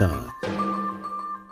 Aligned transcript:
Tag. 0.00 0.32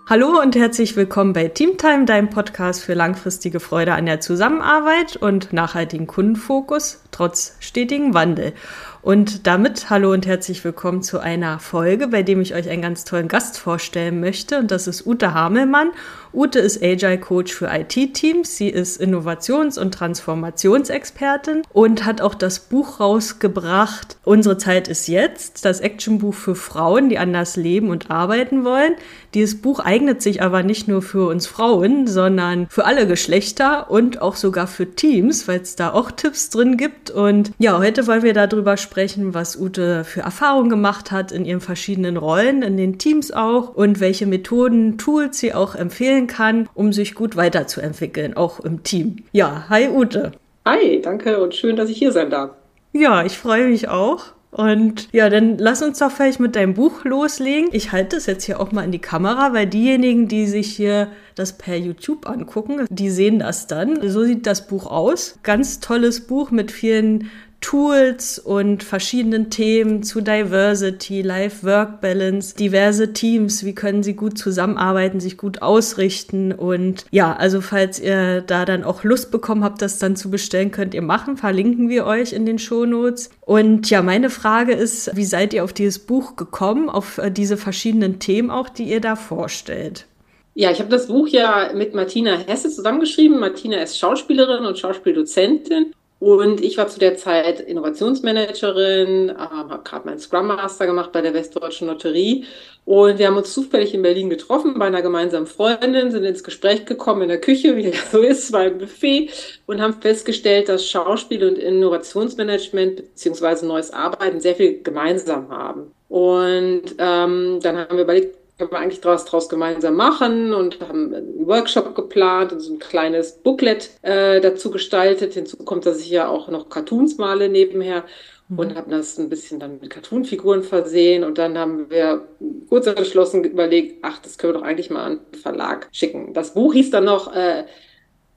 Hallo 0.09 0.41
und 0.41 0.57
herzlich 0.57 0.97
willkommen 0.97 1.35
bei 1.35 1.49
Teamtime, 1.49 2.07
deinem 2.07 2.31
Podcast 2.31 2.83
für 2.83 2.95
langfristige 2.95 3.61
Freude 3.61 3.93
an 3.93 4.07
der 4.07 4.23
Zusammenarbeit 4.23 5.17
und 5.17 5.53
nachhaltigen 5.53 6.07
Kundenfokus 6.07 7.03
trotz 7.11 7.57
stetigem 7.61 8.15
Wandel. 8.15 8.55
Und 9.01 9.47
damit 9.47 9.91
hallo 9.91 10.13
und 10.13 10.27
herzlich 10.27 10.65
willkommen 10.65 11.03
zu 11.03 11.21
einer 11.21 11.61
Folge, 11.61 12.09
bei 12.09 12.25
dem 12.25 12.41
ich 12.41 12.55
euch 12.55 12.69
einen 12.69 12.83
ganz 12.83 13.05
tollen 13.05 13.29
Gast 13.29 13.57
vorstellen 13.57 14.19
möchte. 14.19 14.59
Und 14.59 14.73
das 14.73 14.89
ist 14.89 15.07
Ute 15.07 15.35
Hamelmann. 15.35 15.91
Ute 16.35 16.59
ist 16.59 16.83
Agile 16.83 17.19
Coach 17.19 17.55
für 17.55 17.69
IT-Teams. 17.69 18.57
Sie 18.57 18.69
ist 18.69 19.01
Innovations- 19.01 19.79
und 19.79 19.95
Transformationsexpertin 19.95 21.63
und 21.73 22.05
hat 22.05 22.21
auch 22.21 22.35
das 22.35 22.59
Buch 22.59 22.99
rausgebracht. 22.99 24.17
Unsere 24.25 24.59
Zeit 24.59 24.89
ist 24.89 25.07
jetzt. 25.07 25.65
Das 25.65 25.81
Actionbuch 25.81 26.35
für 26.35 26.57
Frauen, 26.57 27.09
die 27.09 27.19
anders 27.19 27.57
leben 27.57 27.91
und 27.91 28.11
arbeiten 28.11 28.65
wollen. 28.65 28.95
Dieses 29.33 29.63
Buch 29.63 29.79
eignet 29.79 30.23
sich 30.23 30.43
aber 30.43 30.65
nicht 30.65 30.89
nur 30.89 31.03
für 31.03 31.29
uns 31.29 31.47
Frauen, 31.47 32.09
sondern 32.09 32.67
für 32.69 32.85
alle 32.85 33.07
Geschlechter 33.07 33.91
und 33.91 34.21
auch 34.21 34.35
sogar 34.37 34.67
für 34.67 34.91
Teams, 34.91 35.47
weil 35.47 35.61
es 35.61 35.77
da 35.77 35.93
auch 35.93 36.11
Tipps 36.11 36.51
drin 36.51 36.77
gibt. 36.77 37.11
Und 37.11 37.53
ja, 37.59 37.79
heute 37.79 38.07
wollen 38.07 38.23
wir 38.23 38.35
darüber 38.35 38.77
sprechen 38.77 38.88
sprechen, 38.89 39.35
was 39.35 39.55
Ute 39.55 40.05
für 40.05 40.23
Erfahrungen 40.23 40.71
gemacht 40.71 41.13
hat 41.13 41.31
in 41.31 41.45
ihren 41.45 41.61
verschiedenen 41.61 42.17
Rollen, 42.17 42.63
in 42.63 42.79
den 42.79 42.99
Teams 42.99 43.31
auch 43.31 43.75
und 43.75 44.01
welche 44.01 44.27
Methoden, 44.27 44.97
Tools 44.97 45.39
sie 45.39 45.53
auch 45.53 45.75
empfehlen 45.75 46.27
kann, 46.27 46.69
um 46.75 46.95
sich 46.95 47.15
gut 47.15 47.37
weiterzuentwickeln, 47.37 48.35
auch 48.35 48.61
im 48.61 48.83
Team. 48.83 49.25
Ja, 49.33 49.67
hi 49.69 49.89
Ute. 49.89 50.33
Hi, 50.65 51.03
danke 51.03 51.43
und 51.43 51.55
schön, 51.55 51.77
dass 51.77 51.91
ich 51.91 51.99
hier 51.99 52.13
sein 52.13 52.31
darf. 52.31 52.53
Ja, 52.95 53.25
ich 53.25 53.37
freue 53.37 53.69
mich 53.69 53.89
auch. 53.89 54.33
Und 54.51 55.11
ja, 55.13 55.29
dann 55.29 55.59
lass 55.59 55.83
uns 55.83 55.99
doch 55.99 56.11
vielleicht 56.11 56.41
mit 56.41 56.57
deinem 56.57 56.73
Buch 56.73 57.05
loslegen. 57.05 57.69
Ich 57.73 57.93
halte 57.93 58.17
es 58.17 58.25
jetzt 58.25 58.45
hier 58.45 58.59
auch 58.59 58.73
mal 58.73 58.85
in 58.85 58.93
die 58.93 58.99
Kamera, 58.99 59.53
weil 59.53 59.67
diejenigen, 59.67 60.27
die 60.29 60.47
sich 60.47 60.75
hier 60.75 61.09
das 61.35 61.59
per 61.59 61.77
YouTube 61.77 62.27
angucken, 62.27 62.87
die 62.89 63.11
sehen 63.11 63.41
das 63.41 63.67
dann. 63.67 64.09
So 64.09 64.25
sieht 64.25 64.47
das 64.47 64.67
Buch 64.67 64.87
aus. 64.87 65.39
Ganz 65.43 65.81
tolles 65.81 66.27
Buch 66.27 66.51
mit 66.51 66.73
vielen 66.73 67.31
Tools 67.61 68.39
und 68.39 68.83
verschiedenen 68.83 69.51
Themen 69.51 70.03
zu 70.03 70.21
Diversity, 70.21 71.23
Life-Work-Balance, 71.23 72.57
diverse 72.57 73.13
Teams, 73.13 73.65
wie 73.65 73.75
können 73.75 74.03
sie 74.03 74.15
gut 74.15 74.39
zusammenarbeiten, 74.39 75.21
sich 75.21 75.37
gut 75.37 75.61
ausrichten 75.61 76.53
und 76.53 77.05
ja, 77.11 77.35
also 77.35 77.61
falls 77.61 77.99
ihr 78.01 78.43
da 78.43 78.65
dann 78.65 78.85
auch 78.85 79.05
Lust 79.05 79.31
bekommen 79.31 79.65
habt, 79.65 79.83
das 79.83 79.99
dann 79.99 80.17
zu 80.17 80.31
bestellen, 80.31 80.71
könnt 80.71 80.95
ihr 80.95 81.03
machen, 81.03 81.37
verlinken 81.37 81.89
wir 81.89 82.07
euch 82.07 82.33
in 82.33 82.47
den 82.47 82.59
Shownotes. 82.59 83.31
Und 83.41 83.91
ja, 83.91 84.03
meine 84.03 84.31
Frage 84.31 84.73
ist, 84.73 85.17
wie 85.17 85.25
seid 85.25 85.53
ihr 85.53 85.65
auf 85.65 85.73
dieses 85.73 85.99
Buch 85.99 86.37
gekommen, 86.37 86.89
auf 86.89 87.19
äh, 87.19 87.31
diese 87.31 87.57
verschiedenen 87.57 88.19
Themen 88.19 88.51
auch, 88.51 88.69
die 88.69 88.85
ihr 88.85 89.01
da 89.01 89.17
vorstellt? 89.17 90.07
Ja, 90.55 90.71
ich 90.73 90.81
habe 90.81 90.91
das 90.91 91.07
Buch 91.07 91.29
ja 91.29 91.73
mit 91.73 91.95
Martina 91.95 92.37
Hesse 92.37 92.69
zusammengeschrieben. 92.69 93.39
Martina 93.39 93.77
ist 93.81 93.97
Schauspielerin 93.97 94.67
und 94.67 94.77
Schauspieldozentin 94.77 95.93
und 96.21 96.65
ich 96.65 96.77
war 96.77 96.89
zu 96.89 96.99
der 96.99 97.17
Zeit 97.17 97.61
Innovationsmanagerin, 97.61 99.29
ähm, 99.29 99.39
habe 99.39 99.83
gerade 99.85 100.07
meinen 100.07 100.19
Scrum 100.19 100.49
Master 100.49 100.87
gemacht 100.87 101.13
bei 101.13 101.21
der 101.21 101.33
Westdeutschen 101.33 101.87
Lotterie. 101.87 102.45
Und 102.85 103.19
wir 103.19 103.29
haben 103.29 103.37
uns 103.37 103.53
zufällig 103.53 103.95
in 103.95 104.03
Berlin 104.03 104.31
getroffen 104.31 104.79
bei 104.79 104.87
einer 104.87 105.03
gemeinsamen 105.03 105.47
Freundin, 105.47 106.11
sind 106.11 106.25
ins 106.25 106.43
Gespräch 106.43 106.87
gekommen 106.87 107.23
in 107.23 107.29
der 107.29 107.41
Küche, 107.41 107.77
wie 107.77 107.91
das 107.91 108.11
so 108.11 108.19
ist, 108.21 108.51
beim 108.51 108.79
Buffet 108.79 109.31
und 109.67 109.81
haben 109.81 110.01
festgestellt, 110.01 110.69
dass 110.69 110.89
Schauspiel 110.89 111.45
und 111.45 111.59
Innovationsmanagement 111.59 112.97
beziehungsweise 112.97 113.67
neues 113.67 113.93
Arbeiten 113.93 114.41
sehr 114.41 114.57
viel 114.57 114.83
gemeinsam 114.83 115.51
haben. 115.51 115.93
Und 116.09 116.97
ähm, 116.99 117.61
dann 117.63 117.77
haben 117.77 117.97
wir 117.97 118.05
überlegt, 118.05 118.38
können 118.59 118.73
wir 118.73 118.79
eigentlich 118.79 119.01
daraus 119.01 119.25
draus 119.25 119.49
gemeinsam 119.49 119.95
machen 119.95 120.53
und 120.53 120.81
haben 120.81 121.15
einen 121.15 121.47
Workshop 121.47 121.95
geplant 121.95 122.53
und 122.53 122.61
so 122.61 122.73
ein 122.73 122.79
kleines 122.79 123.39
Booklet 123.39 123.91
äh, 124.03 124.41
dazu 124.41 124.71
gestaltet. 124.71 125.35
Hinzu 125.35 125.57
kommt, 125.59 125.87
dass 125.87 126.01
ich 126.01 126.11
ja 126.11 126.29
auch 126.29 126.49
noch 126.49 126.69
Cartoons 126.69 127.19
male 127.19 127.49
nebenher 127.49 128.05
mhm. 128.49 128.59
und 128.59 128.75
habe 128.75 128.91
das 128.91 129.17
ein 129.19 129.29
bisschen 129.29 129.61
dann 129.61 129.79
mit 129.81 129.91
Cartoonfiguren 129.91 130.65
versehen 130.65 131.23
und 131.23 131.39
dann 131.39 131.57
haben 131.57 131.89
wir 131.89 132.27
kurz 132.69 132.87
entschlossen 132.87 133.45
überlegt, 133.45 133.99
ach, 134.03 134.19
das 134.19 134.39
können 134.39 134.55
wir 134.55 134.61
doch 134.61 134.67
eigentlich 134.67 134.91
mal 134.91 135.05
an 135.05 135.21
den 135.33 135.41
Verlag 135.41 135.89
schicken. 135.93 136.35
Das 136.35 136.55
Buch 136.55 136.75
hieß 136.75 136.91
dann 136.91 137.05
noch 137.05 137.35
äh, 137.35 137.65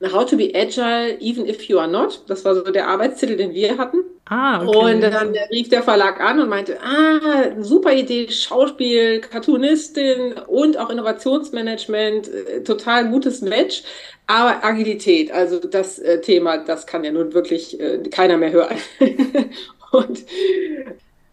How 0.04 0.26
to 0.26 0.36
be 0.36 0.52
Agile 0.56 1.18
Even 1.20 1.46
if 1.48 1.70
you 1.70 1.80
are 1.80 1.88
not. 1.88 2.24
Das 2.28 2.44
war 2.44 2.56
so 2.56 2.64
der 2.64 2.88
Arbeitstitel, 2.88 3.38
den 3.38 3.54
wir 3.54 3.78
hatten. 3.78 4.00
Ah, 4.26 4.66
okay. 4.66 4.96
Und 4.96 5.02
dann 5.02 5.36
rief 5.52 5.70
der 5.70 5.84
Verlag 5.84 6.22
an 6.22 6.40
und 6.40 6.50
meinte, 6.50 6.78
ah, 6.82 7.62
super 7.62 7.94
Idee, 7.94 8.30
Schauspiel, 8.30 9.20
Cartoonistin 9.20 10.34
und 10.48 10.78
auch 10.78 10.90
Innovationsmanagement, 10.90 12.30
äh, 12.30 12.64
total 12.64 13.10
gutes 13.10 13.42
Match. 13.42 13.84
Aber 14.28 14.64
Agilität, 14.64 15.32
also 15.32 15.60
das 15.60 16.00
äh, 16.00 16.22
Thema, 16.22 16.60
das 16.60 16.88
kann 16.88 17.04
ja 17.04 17.12
nun 17.12 17.34
wirklich 17.34 17.80
äh, 17.80 18.00
keiner 18.10 18.38
mehr 18.38 18.52
hören. 18.52 18.78
und 19.92 20.24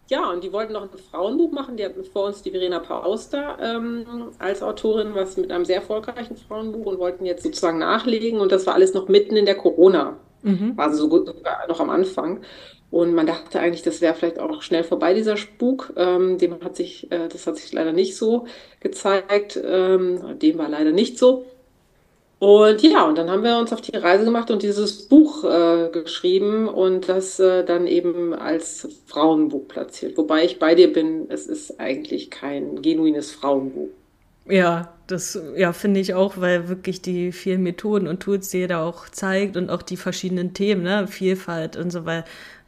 ja, 0.09 0.31
und 0.31 0.43
die 0.43 0.51
wollten 0.51 0.73
noch 0.73 0.81
ein 0.81 0.89
Frauenbuch 1.11 1.51
machen. 1.51 1.77
Die 1.77 1.85
hatten 1.85 2.03
vor 2.03 2.25
uns 2.25 2.41
die 2.41 2.49
Verena 2.49 2.79
Pauster 2.79 3.57
ähm, 3.61 4.31
als 4.39 4.63
Autorin, 4.63 5.13
was 5.13 5.37
mit 5.37 5.51
einem 5.51 5.65
sehr 5.65 5.77
erfolgreichen 5.77 6.35
Frauenbuch 6.35 6.87
und 6.87 6.97
wollten 6.97 7.25
jetzt 7.25 7.43
sozusagen 7.43 7.77
nachlegen. 7.77 8.39
Und 8.39 8.51
das 8.51 8.65
war 8.65 8.73
alles 8.73 8.95
noch 8.95 9.07
mitten 9.07 9.35
in 9.35 9.45
der 9.45 9.55
Corona. 9.55 10.17
Mhm. 10.41 10.75
War 10.75 10.91
so 10.93 11.09
gut 11.09 11.31
noch 11.67 11.79
am 11.79 11.91
Anfang. 11.91 12.41
Und 12.89 13.13
man 13.13 13.27
dachte 13.27 13.59
eigentlich, 13.59 13.83
das 13.83 14.01
wäre 14.01 14.15
vielleicht 14.15 14.39
auch 14.39 14.63
schnell 14.63 14.83
vorbei, 14.83 15.13
dieser 15.13 15.37
Spuk. 15.37 15.93
Ähm, 15.95 16.39
dem 16.39 16.59
hat 16.63 16.75
sich, 16.75 17.11
äh, 17.11 17.27
das 17.27 17.45
hat 17.45 17.57
sich 17.57 17.71
leider 17.71 17.93
nicht 17.93 18.17
so 18.17 18.47
gezeigt. 18.79 19.59
Ähm, 19.63 20.39
dem 20.39 20.57
war 20.57 20.69
leider 20.69 20.91
nicht 20.91 21.19
so. 21.19 21.45
Und 22.39 22.81
ja, 22.81 23.03
und 23.03 23.17
dann 23.17 23.29
haben 23.29 23.43
wir 23.43 23.57
uns 23.57 23.73
auf 23.73 23.81
die 23.81 23.95
Reise 23.97 24.23
gemacht 24.23 24.49
und 24.49 24.63
dieses 24.63 25.09
Buch 25.09 25.43
äh, 25.43 25.89
geschrieben 25.91 26.69
und 26.69 27.09
das 27.09 27.37
äh, 27.39 27.65
dann 27.65 27.85
eben 27.85 28.33
als 28.33 28.87
Frauenbuch 29.07 29.67
platziert. 29.67 30.17
Wobei 30.17 30.45
ich 30.45 30.57
bei 30.57 30.73
dir 30.73 30.91
bin, 30.93 31.29
es 31.29 31.47
ist 31.47 31.81
eigentlich 31.81 32.29
kein 32.29 32.81
genuines 32.81 33.31
Frauenbuch. 33.31 33.89
Ja, 34.45 34.93
das 35.07 35.39
ja, 35.57 35.73
finde 35.73 35.99
ich 35.99 36.13
auch, 36.13 36.37
weil 36.37 36.69
wirklich 36.69 37.01
die 37.01 37.33
vielen 37.33 37.61
Methoden 37.61 38.07
und 38.07 38.21
Tools, 38.21 38.49
die 38.49 38.61
ihr 38.61 38.67
da 38.69 38.85
auch 38.85 39.09
zeigt 39.09 39.57
und 39.57 39.69
auch 39.69 39.81
die 39.81 39.97
verschiedenen 39.97 40.53
Themen, 40.53 40.83
ne, 40.83 41.07
Vielfalt 41.07 41.75
und 41.75 41.91
so 41.91 42.05
weiter, 42.05 42.25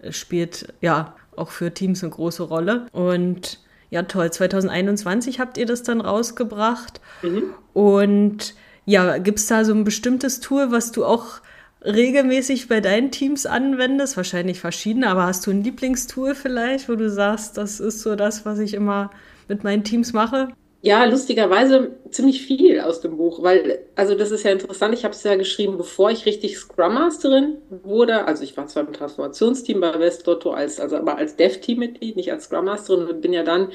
spielt 0.09 0.67
ja 0.81 1.15
auch 1.35 1.49
für 1.49 1.73
Teams 1.73 2.03
eine 2.03 2.11
große 2.11 2.43
Rolle. 2.43 2.87
Und 2.91 3.59
ja, 3.89 4.03
toll, 4.03 4.31
2021 4.31 5.39
habt 5.39 5.57
ihr 5.57 5.65
das 5.65 5.83
dann 5.83 6.01
rausgebracht. 6.01 6.99
Mhm. 7.21 7.53
Und 7.73 8.53
ja, 8.85 9.17
gibt 9.17 9.39
es 9.39 9.47
da 9.47 9.63
so 9.63 9.73
ein 9.73 9.83
bestimmtes 9.83 10.39
Tool, 10.39 10.71
was 10.71 10.91
du 10.91 11.05
auch 11.05 11.41
regelmäßig 11.83 12.67
bei 12.67 12.79
deinen 12.81 13.11
Teams 13.11 13.45
anwendest? 13.45 14.17
Wahrscheinlich 14.17 14.59
verschiedene, 14.59 15.09
aber 15.09 15.25
hast 15.25 15.45
du 15.47 15.51
ein 15.51 15.63
Lieblingstool 15.63 16.35
vielleicht, 16.35 16.89
wo 16.89 16.95
du 16.95 17.09
sagst, 17.09 17.57
das 17.57 17.79
ist 17.79 18.01
so 18.01 18.15
das, 18.15 18.45
was 18.45 18.59
ich 18.59 18.73
immer 18.73 19.11
mit 19.47 19.63
meinen 19.63 19.83
Teams 19.83 20.13
mache? 20.13 20.49
Ja, 20.83 21.05
lustigerweise 21.05 21.91
ziemlich 22.09 22.43
viel 22.43 22.79
aus 22.79 23.01
dem 23.01 23.17
Buch, 23.17 23.43
weil, 23.43 23.85
also 23.95 24.15
das 24.15 24.31
ist 24.31 24.43
ja 24.43 24.51
interessant, 24.51 24.95
ich 24.95 25.03
habe 25.03 25.13
es 25.13 25.21
ja 25.21 25.35
geschrieben, 25.35 25.77
bevor 25.77 26.09
ich 26.09 26.25
richtig 26.25 26.57
Scrum 26.57 26.95
Masterin 26.95 27.57
wurde. 27.69 28.25
Also 28.25 28.43
ich 28.43 28.57
war 28.57 28.65
zwar 28.65 28.87
im 28.87 28.91
Transformationsteam 28.93 29.79
bei 29.79 29.99
Westdotto, 29.99 30.51
als, 30.51 30.79
also 30.79 30.97
aber 30.97 31.17
als 31.17 31.35
Dev-Team-Mitglied, 31.35 32.15
nicht 32.15 32.31
als 32.31 32.45
Scrum 32.45 32.65
Masterin 32.65 33.07
und 33.07 33.21
bin 33.21 33.31
ja 33.31 33.43
dann 33.43 33.69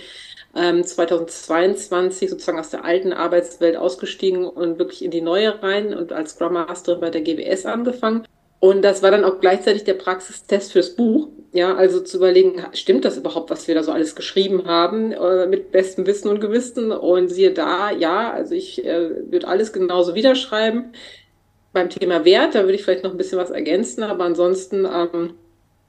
2022 0.57 2.31
sozusagen 2.31 2.59
aus 2.59 2.71
der 2.71 2.85
alten 2.85 3.13
Arbeitswelt 3.13 3.77
ausgestiegen 3.77 4.47
und 4.47 4.79
wirklich 4.79 5.05
in 5.05 5.11
die 5.11 5.21
neue 5.21 5.63
rein 5.63 5.95
und 5.95 6.13
als 6.13 6.33
Scrum 6.33 6.55
Masterin 6.55 7.01
bei 7.01 7.11
der 7.11 7.21
GWS 7.21 7.67
angefangen. 7.67 8.27
Und 8.59 8.83
das 8.83 9.03
war 9.03 9.11
dann 9.11 9.25
auch 9.25 9.41
gleichzeitig 9.41 9.85
der 9.85 9.95
Praxistest 9.95 10.73
fürs 10.73 10.97
Buch. 10.97 11.29
Ja, 11.53 11.75
also 11.75 12.01
zu 12.01 12.17
überlegen, 12.17 12.65
stimmt 12.73 13.05
das 13.05 13.17
überhaupt, 13.17 13.51
was 13.51 13.69
wir 13.69 13.75
da 13.75 13.83
so 13.83 13.93
alles 13.93 14.15
geschrieben 14.15 14.67
haben, 14.67 15.13
äh, 15.13 15.47
mit 15.47 15.73
bestem 15.73 16.07
Wissen 16.07 16.29
und 16.29 16.41
Gewissen? 16.41 16.91
Und 16.91 17.29
siehe 17.29 17.53
da, 17.53 17.91
ja, 17.91 18.31
also 18.31 18.55
ich 18.55 18.85
äh, 18.85 19.31
würde 19.31 19.49
alles 19.49 19.73
genauso 19.73 20.15
wiederschreiben. 20.15 20.93
Beim 21.73 21.91
Thema 21.91 22.25
Wert, 22.25 22.55
da 22.55 22.63
würde 22.63 22.75
ich 22.75 22.85
vielleicht 22.85 23.05
noch 23.05 23.11
ein 23.11 23.19
bisschen 23.19 23.39
was 23.39 23.51
ergänzen, 23.51 24.03
aber 24.03 24.25
ansonsten 24.25 24.87
ähm, 24.87 25.35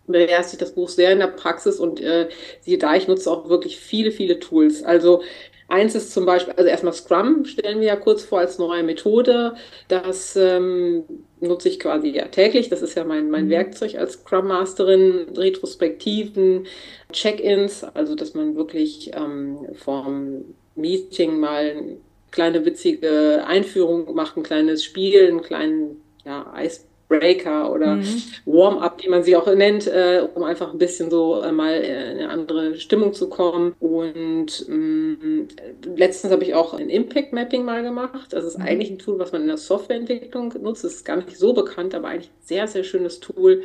beherrscht 0.07 0.49
sich 0.49 0.59
das 0.59 0.73
Buch 0.73 0.89
sehr 0.89 1.11
in 1.11 1.19
der 1.19 1.27
Praxis 1.27 1.79
und 1.79 2.01
äh, 2.01 2.29
siehe 2.61 2.77
da, 2.77 2.95
ich 2.95 3.07
nutze 3.07 3.29
auch 3.29 3.49
wirklich 3.49 3.77
viele, 3.77 4.11
viele 4.11 4.39
Tools. 4.39 4.83
Also 4.83 5.21
Eins 5.69 5.95
ist 5.95 6.13
zum 6.13 6.25
Beispiel, 6.25 6.53
also 6.55 6.69
erstmal 6.69 6.93
Scrum 6.93 7.43
stellen 7.43 7.81
wir 7.81 7.87
ja 7.87 7.95
kurz 7.97 8.23
vor 8.23 8.39
als 8.39 8.57
neue 8.57 8.83
Methode. 8.83 9.55
Das 9.89 10.37
ähm, 10.37 11.03
nutze 11.41 11.67
ich 11.67 11.79
quasi 11.79 12.09
ja 12.09 12.29
täglich. 12.29 12.69
Das 12.69 12.81
ist 12.81 12.95
ja 12.95 13.03
mein, 13.03 13.29
mein 13.29 13.45
mhm. 13.45 13.49
Werkzeug 13.49 13.95
als 13.95 14.13
Scrum 14.13 14.47
Masterin. 14.47 15.27
Retrospektiven, 15.35 16.67
Check-ins, 17.11 17.83
also 17.83 18.15
dass 18.15 18.33
man 18.33 18.55
wirklich 18.55 19.11
ähm, 19.13 19.67
vorm 19.73 20.45
Meeting 20.75 21.37
mal 21.37 21.71
eine 21.71 21.97
kleine 22.31 22.65
witzige 22.65 23.43
Einführung 23.45 24.15
macht, 24.15 24.37
ein 24.37 24.43
kleines 24.43 24.85
Spiel, 24.85 25.27
einen 25.27 25.41
kleinen 25.41 26.01
ja, 26.23 26.49
Eis 26.53 26.86
Breaker 27.07 27.71
oder 27.71 27.95
mhm. 27.95 28.21
Warm-up, 28.45 29.01
wie 29.03 29.09
man 29.09 29.23
sie 29.23 29.35
auch 29.35 29.47
nennt, 29.53 29.87
äh, 29.87 30.27
um 30.33 30.43
einfach 30.43 30.71
ein 30.71 30.77
bisschen 30.77 31.09
so 31.09 31.41
äh, 31.41 31.51
mal 31.51 31.75
in 31.75 31.95
eine 31.95 32.29
andere 32.29 32.75
Stimmung 32.75 33.13
zu 33.13 33.29
kommen. 33.29 33.75
Und 33.79 34.65
ähm, 34.67 35.47
letztens 35.95 36.33
habe 36.33 36.43
ich 36.43 36.53
auch 36.53 36.73
ein 36.73 36.89
Impact 36.89 37.31
Mapping 37.31 37.63
mal 37.63 37.83
gemacht. 37.83 38.33
Das 38.33 38.43
ist 38.43 38.57
mhm. 38.57 38.65
eigentlich 38.65 38.91
ein 38.91 38.99
Tool, 38.99 39.19
was 39.19 39.31
man 39.31 39.41
in 39.41 39.47
der 39.47 39.57
Softwareentwicklung 39.57 40.53
nutzt. 40.61 40.83
Das 40.83 40.95
ist 40.95 41.05
gar 41.05 41.17
nicht 41.17 41.37
so 41.37 41.53
bekannt, 41.53 41.95
aber 41.95 42.09
eigentlich 42.09 42.29
ein 42.29 42.45
sehr, 42.45 42.67
sehr 42.67 42.83
schönes 42.83 43.19
Tool. 43.21 43.63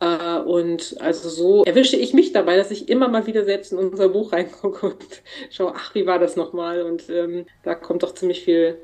Äh, 0.00 0.38
und 0.40 0.96
also 1.00 1.28
so 1.28 1.64
erwische 1.64 1.96
ich 1.96 2.12
mich 2.12 2.32
dabei, 2.32 2.56
dass 2.56 2.70
ich 2.70 2.88
immer 2.88 3.08
mal 3.08 3.26
wieder 3.26 3.44
selbst 3.44 3.72
in 3.72 3.78
unser 3.78 4.10
Buch 4.10 4.32
reingucke 4.32 4.86
und 4.90 5.22
schaue, 5.50 5.72
ach, 5.74 5.94
wie 5.94 6.06
war 6.06 6.18
das 6.18 6.36
nochmal? 6.36 6.82
Und 6.82 7.08
ähm, 7.08 7.46
da 7.62 7.74
kommt 7.74 8.02
doch 8.02 8.14
ziemlich 8.14 8.44
viel, 8.44 8.76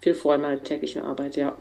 viel 0.00 0.14
vor 0.14 0.34
in 0.34 0.42
meiner 0.42 0.62
täglichen 0.62 1.02
Arbeit, 1.02 1.36
ja. 1.36 1.56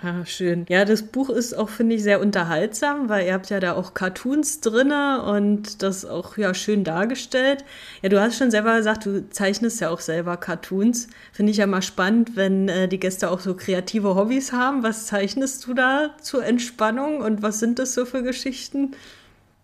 Ah, 0.00 0.24
schön. 0.24 0.66
Ja, 0.68 0.84
das 0.84 1.02
Buch 1.02 1.30
ist 1.30 1.54
auch, 1.54 1.68
finde 1.68 1.94
ich, 1.94 2.02
sehr 2.02 2.20
unterhaltsam, 2.20 3.08
weil 3.08 3.26
ihr 3.26 3.34
habt 3.34 3.50
ja 3.50 3.60
da 3.60 3.74
auch 3.74 3.94
Cartoons 3.94 4.60
drinne 4.60 5.22
und 5.22 5.80
das 5.82 6.04
auch 6.04 6.36
ja 6.36 6.54
schön 6.54 6.82
dargestellt. 6.82 7.64
Ja, 8.02 8.08
du 8.08 8.20
hast 8.20 8.36
schon 8.36 8.50
selber 8.50 8.76
gesagt, 8.76 9.06
du 9.06 9.28
zeichnest 9.30 9.80
ja 9.80 9.90
auch 9.90 10.00
selber 10.00 10.36
Cartoons. 10.38 11.06
Finde 11.32 11.52
ich 11.52 11.58
ja 11.58 11.68
mal 11.68 11.82
spannend, 11.82 12.34
wenn 12.34 12.68
äh, 12.68 12.88
die 12.88 12.98
Gäste 12.98 13.30
auch 13.30 13.38
so 13.38 13.54
kreative 13.54 14.16
Hobbys 14.16 14.52
haben. 14.52 14.82
Was 14.82 15.06
zeichnest 15.06 15.64
du 15.66 15.74
da 15.74 16.10
zur 16.20 16.44
Entspannung 16.44 17.18
und 17.20 17.42
was 17.42 17.60
sind 17.60 17.78
das 17.78 17.94
so 17.94 18.04
für 18.04 18.24
Geschichten? 18.24 18.96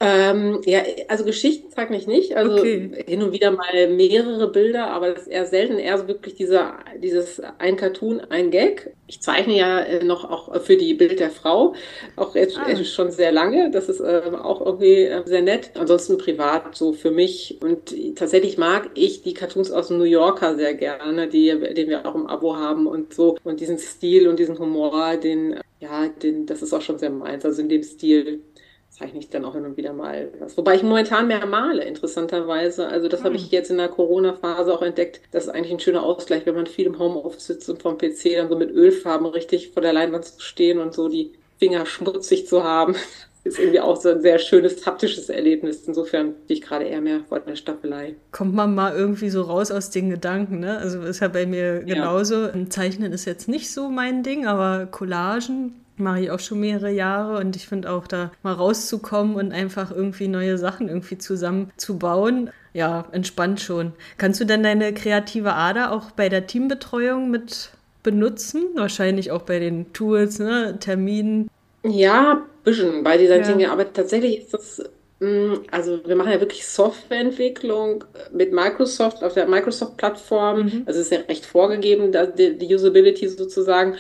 Ähm, 0.01 0.61
ja, 0.65 0.83
also 1.09 1.25
Geschichten 1.25 1.71
zeige 1.71 1.97
ich 1.97 2.07
nicht. 2.07 2.37
Also 2.37 2.59
okay. 2.59 3.05
hin 3.07 3.21
und 3.21 3.33
wieder 3.33 3.51
mal 3.51 3.89
mehrere 3.89 4.49
Bilder, 4.49 4.89
aber 4.89 5.11
das 5.11 5.23
ist 5.23 5.29
eher 5.29 5.47
selten. 5.47 5.79
Eher 5.79 5.99
so 5.99 6.07
wirklich 6.07 6.37
dieser, 6.37 6.79
dieses 7.03 7.41
ein 7.59 7.77
Cartoon, 7.77 8.21
ein 8.21 8.53
Gag. 8.53 8.95
Ich 9.09 9.21
zeichne 9.21 9.57
ja 9.57 9.81
äh, 9.81 10.05
noch 10.05 10.31
auch 10.31 10.61
für 10.63 10.77
die 10.77 10.95
Bild 10.95 11.19
der 11.19 11.31
Frau, 11.31 11.75
auch 12.15 12.37
jetzt 12.37 12.59
ah. 12.59 12.85
schon 12.85 13.11
sehr 13.11 13.33
lange. 13.33 13.73
Das 13.73 13.89
ist 13.89 13.99
äh, 13.99 14.23
auch 14.41 14.65
irgendwie 14.65 15.03
äh, 15.03 15.23
sehr 15.27 15.43
nett. 15.43 15.73
Ansonsten 15.75 16.17
privat 16.17 16.77
so 16.77 16.93
für 16.93 17.11
mich. 17.11 17.59
Und 17.61 17.93
tatsächlich 18.15 18.57
mag 18.57 18.91
ich 18.95 19.23
die 19.23 19.35
Cartoons 19.35 19.73
aus 19.73 19.89
dem 19.89 19.99
New 19.99 20.05
Yorker 20.05 20.55
sehr 20.55 20.75
gerne, 20.75 21.27
die, 21.27 21.47
den 21.49 21.89
wir 21.89 22.07
auch 22.07 22.15
im 22.15 22.29
Abo 22.29 22.55
haben 22.55 22.87
und 22.87 23.15
so. 23.15 23.37
Und 23.43 23.59
diesen 23.59 23.79
Stil 23.79 24.29
und 24.29 24.39
diesen 24.39 24.61
Humor, 24.61 25.17
den, 25.17 25.59
ja, 25.81 26.07
den, 26.07 26.47
das 26.47 26.63
ist 26.63 26.73
auch 26.73 26.83
schon 26.83 26.99
sehr 26.99 27.11
meins. 27.11 27.45
Also 27.45 27.63
in 27.63 27.69
dem 27.69 27.83
Stil 27.83 28.43
zeichne 28.91 29.21
ich 29.21 29.31
dann 29.31 29.45
auch 29.45 29.55
hin 29.55 29.65
und 29.65 29.77
wieder 29.77 29.93
mal 29.93 30.31
was. 30.41 30.57
Wobei 30.57 30.75
ich 30.75 30.83
momentan 30.83 31.29
mehr 31.29 31.45
male, 31.47 31.85
interessanterweise. 31.85 32.89
Also 32.89 33.09
das 33.09 33.21
hm. 33.21 33.27
habe 33.27 33.37
ich 33.37 33.51
jetzt 33.51 33.71
in 33.71 33.79
der 33.79 33.89
Corona-Phase 33.89 34.73
auch 34.73 34.83
entdeckt. 34.83 35.21
Das 35.31 35.45
ist 35.45 35.51
eigentlich 35.51 35.73
ein 35.73 35.81
schöner 35.81 36.03
Ausgleich, 36.03 36.47
wenn 36.47 36.55
man 36.55 36.67
viel 36.67 36.87
im 36.87 36.99
Homeoffice 36.99 37.47
sitzt 37.47 37.71
und 37.71 37.83
vom 37.83 37.99
PC 37.99 38.37
dann 38.37 38.49
so 38.49 38.57
mit 38.57 38.71
Ölfarben 38.71 39.27
richtig 39.27 39.71
vor 39.71 39.83
der 39.83 39.93
Leinwand 39.93 40.25
zu 40.25 40.41
stehen 40.41 40.79
und 40.79 40.95
so 40.95 41.09
die 41.09 41.33
Finger 41.59 41.87
schmutzig 41.87 42.47
zu 42.47 42.65
haben. 42.65 42.97
ist 43.45 43.59
irgendwie 43.59 43.81
auch 43.81 43.97
so 43.97 44.11
ein 44.11 44.21
sehr 44.21 44.39
schönes 44.39 44.85
haptisches 44.85 45.29
Erlebnis. 45.29 45.85
Insofern 45.87 46.35
bin 46.35 46.57
ich 46.57 46.61
gerade 46.61 46.85
eher 46.85 47.01
mehr 47.01 47.21
vor 47.29 47.41
der 47.41 47.57
Staffelei. 47.57 48.15
Kommt 48.33 48.55
man 48.55 48.75
mal 48.75 48.95
irgendwie 48.95 49.31
so 49.31 49.43
raus 49.43 49.71
aus 49.71 49.91
den 49.91 50.11
Gedanken, 50.11 50.61
ne? 50.61 50.79
Also 50.79 51.01
ist 51.03 51.21
ja 51.21 51.29
bei 51.29 51.47
mir 51.47 51.81
genauso. 51.81 52.47
Ja. 52.47 52.53
Zeichnen 52.69 53.13
ist 53.13 53.25
jetzt 53.25 53.49
nicht 53.49 53.71
so 53.71 53.89
mein 53.89 54.23
Ding, 54.23 54.47
aber 54.47 54.87
Collagen 54.87 55.85
mache 55.99 56.21
ich 56.21 56.31
auch 56.31 56.41
schon 56.41 56.61
mehrere 56.61 56.91
Jahre 56.91 57.39
und 57.39 57.57
ich 57.57 57.69
finde 57.69 57.91
auch 57.91 58.07
da 58.07 58.31
mal 58.43 58.55
rauszukommen 58.55 59.37
und 59.37 59.53
einfach 59.53 59.91
irgendwie 59.91 60.29
neue 60.29 60.59
Sachen 60.59 60.89
irgendwie 60.89 61.19
zusammenzubauen, 61.19 62.51
ja, 62.73 63.07
entspannt 63.13 63.61
schon. 63.61 63.93
Kannst 64.19 64.41
du 64.41 64.45
denn 64.45 64.63
deine 64.63 64.93
kreative 64.95 65.55
Ader 65.55 65.93
auch 65.93 66.11
bei 66.13 66.29
der 66.29 66.47
Teambetreuung 66.47 67.31
mit 67.31 67.71
benutzen? 68.03 68.65
Wahrscheinlich 68.75 69.31
auch 69.31 69.43
bei 69.43 69.59
den 69.59 69.93
Tools, 69.93 70.39
ne, 70.39 70.77
Terminen. 70.79 71.51
Ja, 71.83 72.33
ein 72.33 72.65
bisschen 72.65 73.03
bei 73.05 73.17
dieser 73.17 73.39
ja. 73.39 73.43
Dinge, 73.43 73.71
aber 73.71 73.93
tatsächlich 73.93 74.39
ist 74.39 74.55
das 74.55 74.83
mm, 75.21 75.55
also 75.71 76.01
wir 76.07 76.17
machen 76.17 76.33
ja 76.33 76.41
wirklich 76.41 76.67
Softwareentwicklung 76.67 78.05
mit 78.33 78.53
Microsoft 78.53 79.23
auf 79.23 79.35
der 79.35 79.47
Microsoft-Plattform. 79.47 80.63
Mhm. 80.63 80.83
Also 80.87 81.01
es 81.01 81.07
ist 81.07 81.13
ja 81.13 81.21
recht 81.29 81.47
vorgegeben, 81.47 82.13
die 82.37 82.75
Usability 82.75 83.29
sozusagen. 83.29 83.97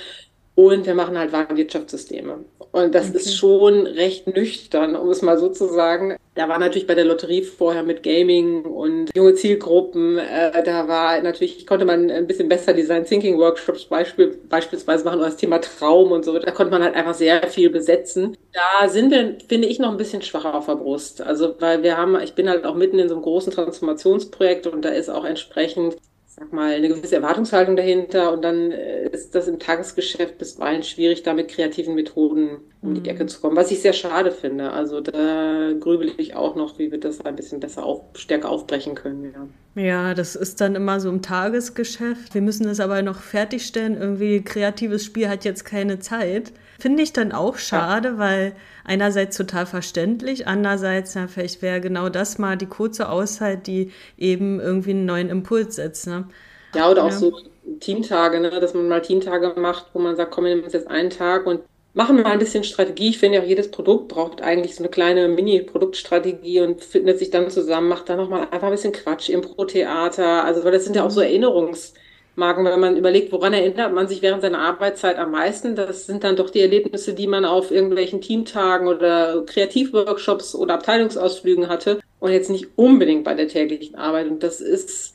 Und 0.58 0.87
wir 0.87 0.94
machen 0.96 1.16
halt 1.16 1.32
Warenwirtschaftssysteme. 1.32 2.44
Und 2.72 2.93
das 2.93 3.10
okay. 3.10 3.19
ist 3.19 3.37
schon 3.37 3.87
recht 3.87 4.26
nüchtern, 4.26 4.96
um 4.96 5.08
es 5.08 5.22
mal 5.22 5.38
so 5.38 5.50
zu 5.50 5.66
sagen. 5.66 6.16
Da 6.34 6.49
war 6.49 6.58
natürlich 6.58 6.88
bei 6.88 6.96
der 6.96 7.05
Lotterie 7.05 7.43
vorher 7.43 7.84
mit 7.84 8.02
Gaming 8.02 8.64
und 8.64 9.08
junge 9.16 9.34
Zielgruppen, 9.34 10.19
äh, 10.19 10.64
da 10.64 10.88
war 10.88 11.22
natürlich, 11.22 11.64
konnte 11.64 11.84
man 11.84 12.10
ein 12.10 12.26
bisschen 12.26 12.49
besser 12.49 12.72
Design 12.72 13.05
Thinking 13.05 13.38
Workshops 13.38 13.84
beispiel, 13.84 14.37
beispielsweise 14.49 15.05
machen 15.05 15.20
oder 15.20 15.28
das 15.28 15.37
Thema 15.37 15.60
Traum 15.60 16.10
und 16.10 16.25
so. 16.25 16.37
Da 16.37 16.50
konnte 16.50 16.72
man 16.72 16.82
halt 16.82 16.96
einfach 16.96 17.14
sehr 17.14 17.46
viel 17.46 17.70
besetzen. 17.70 18.37
Da 18.52 18.88
sind 18.88 19.12
wir, 19.12 19.37
finde 19.49 19.69
ich, 19.69 19.78
noch 19.78 19.93
ein 19.93 19.96
bisschen 19.96 20.22
schwacher 20.22 20.56
auf 20.56 20.66
der 20.66 20.75
Brust. 20.75 21.20
Also, 21.20 21.55
weil 21.60 21.84
wir 21.84 21.96
haben, 21.96 22.20
ich 22.20 22.34
bin 22.34 22.49
halt 22.49 22.64
auch 22.64 22.75
mitten 22.75 22.99
in 22.99 23.08
so 23.08 23.14
einem 23.14 23.22
großen 23.22 23.52
Transformationsprojekt 23.52 24.66
und 24.66 24.84
da 24.84 24.88
ist 24.88 25.08
auch 25.08 25.25
entsprechend 25.25 25.96
sag 26.38 26.52
mal, 26.52 26.73
eine 26.73 26.88
gewisse 26.88 27.17
Erwartungshaltung 27.17 27.76
dahinter 27.76 28.32
und 28.32 28.43
dann 28.43 28.70
äh, 28.70 29.08
ist 29.08 29.35
das 29.35 29.49
im 29.49 29.58
Tagesgeschäft 29.58 30.38
bisweilen 30.38 30.82
schwierig, 30.82 31.23
da 31.23 31.35
mit 31.35 31.49
kreativen 31.49 31.94
Methoden 31.94 32.58
um 32.81 32.94
die 32.94 33.08
Ecke 33.08 33.25
mhm. 33.25 33.29
zu 33.29 33.40
kommen, 33.40 33.56
was 33.56 33.73
ich 33.73 33.82
sehr 33.82 33.93
schade 33.93 34.31
finde. 34.31 34.70
Also 34.70 35.00
da 35.00 35.73
grübel 35.79 36.12
ich 36.17 36.37
auch 36.37 36.55
noch, 36.55 36.79
wie 36.79 36.93
wir 36.93 37.00
das 37.00 37.20
ein 37.25 37.35
bisschen 37.35 37.58
besser 37.58 37.85
auf, 37.85 38.02
stärker 38.14 38.50
aufbrechen 38.50 38.94
können. 38.94 39.35
Ja. 39.75 39.82
ja, 39.82 40.14
das 40.14 40.37
ist 40.37 40.61
dann 40.61 40.76
immer 40.76 41.00
so 41.00 41.08
im 41.08 41.20
Tagesgeschäft. 41.20 42.35
Wir 42.35 42.43
müssen 42.43 42.69
es 42.69 42.79
aber 42.79 43.02
noch 43.02 43.20
fertigstellen. 43.20 43.96
Irgendwie 43.96 44.43
kreatives 44.43 45.05
Spiel 45.05 45.29
hat 45.29 45.44
jetzt 45.44 45.64
keine 45.64 45.99
Zeit. 45.99 46.52
Finde 46.79 47.03
ich 47.03 47.13
dann 47.13 47.33
auch 47.33 47.59
schade, 47.59 48.11
ja. 48.11 48.19
weil 48.19 48.53
einerseits 48.85 49.37
total 49.37 49.67
verständlich, 49.67 50.47
andererseits, 50.47 51.15
ja, 51.15 51.27
vielleicht 51.27 51.61
wäre 51.61 51.81
genau 51.81 52.09
das 52.09 52.39
mal 52.39 52.57
die 52.57 52.67
kurze 52.67 53.09
Auszeit, 53.09 53.67
die 53.67 53.91
eben 54.17 54.61
irgendwie 54.61 54.91
einen 54.91 55.05
neuen 55.05 55.29
Impuls 55.29 55.75
setzt. 55.75 56.07
Ne? 56.07 56.29
Ja, 56.77 56.89
oder 56.89 57.03
auch 57.03 57.11
ja. 57.11 57.17
so 57.17 57.37
Teamtage, 57.81 58.39
ne? 58.39 58.51
dass 58.61 58.75
man 58.75 58.87
mal 58.87 59.03
Teamtage 59.03 59.55
macht, 59.57 59.87
wo 59.93 59.99
man 59.99 60.15
sagt, 60.15 60.31
komm, 60.31 60.45
wir 60.45 60.51
nehmen 60.51 60.63
uns 60.63 60.73
jetzt 60.73 60.87
einen 60.87 61.11
Tag 61.11 61.47
und 61.47 61.63
machen 61.95 62.23
mal 62.23 62.27
ein 62.27 62.39
bisschen 62.39 62.63
Strategie. 62.63 63.09
Ich 63.09 63.19
finde 63.19 63.39
ja, 63.39 63.45
jedes 63.45 63.73
Produkt 63.73 64.07
braucht 64.07 64.41
eigentlich 64.41 64.77
so 64.77 64.85
eine 64.85 64.91
kleine 64.91 65.27
Mini-Produktstrategie 65.27 66.61
und 66.61 66.85
findet 66.85 67.19
sich 67.19 67.31
dann 67.31 67.51
zusammen, 67.51 67.89
macht 67.89 68.09
da 68.09 68.15
nochmal 68.15 68.43
einfach 68.53 68.69
ein 68.69 68.73
bisschen 68.73 68.93
Quatsch, 68.93 69.31
Impro-Theater. 69.31 70.45
Also, 70.45 70.63
weil 70.63 70.71
das 70.71 70.85
sind 70.85 70.95
ja 70.95 71.05
auch 71.05 71.11
so 71.11 71.23
Erinnerungs- 71.23 71.95
Marken, 72.38 72.64
wenn 72.64 72.81
man 72.81 72.96
überlegt, 72.96 73.32
woran 73.32 73.52
erinnert 73.52 73.93
man 73.93 74.08
sich 74.08 74.23
während 74.23 74.43
seiner 74.43 74.61
Arbeitszeit 74.61 75.19
am 75.19 75.32
meisten, 75.32 75.77
das 75.77 76.06
sind 76.06 76.24
dann 76.24 76.36
doch 76.36 76.51
die 76.51 76.60
Erlebnisse, 76.60 77.13
die 77.13 77.27
man 77.27 77.44
auf 77.44 77.70
irgendwelchen 77.70 78.20
Teamtagen 78.20 78.89
oder 78.89 79.44
Kreativworkshops 79.44 80.55
oder 80.55 80.74
Abteilungsausflügen 80.74 81.69
hatte 81.69 82.01
und 82.20 82.32
jetzt 82.32 82.51
nicht 82.51 82.69
unbedingt 82.77 83.24
bei 83.24 83.34
der 83.34 83.48
täglichen 83.48 83.96
Arbeit. 83.96 84.29
Und 84.29 84.43
das 84.43 84.60
ist, 84.60 85.15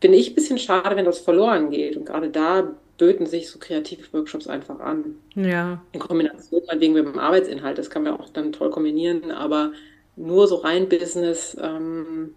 finde 0.00 0.18
ich, 0.18 0.30
ein 0.30 0.34
bisschen 0.34 0.58
schade, 0.58 0.96
wenn 0.96 1.04
das 1.04 1.20
verloren 1.20 1.70
geht. 1.70 1.96
Und 1.96 2.04
gerade 2.04 2.28
da 2.28 2.74
böten 2.98 3.26
sich 3.26 3.48
so 3.48 3.58
Kreativworkshops 3.58 4.46
einfach 4.46 4.80
an. 4.80 5.16
Ja. 5.34 5.82
In 5.92 6.00
Kombination 6.00 6.62
wegen 6.78 6.94
mit 6.94 7.06
dem 7.06 7.18
Arbeitsinhalt, 7.18 7.78
das 7.78 7.90
kann 7.90 8.02
man 8.02 8.18
auch 8.18 8.30
dann 8.30 8.52
toll 8.52 8.70
kombinieren, 8.70 9.30
aber 9.30 9.72
nur 10.16 10.48
so 10.48 10.56
rein 10.56 10.88
Business, 10.88 11.56
ähm, 11.60 12.34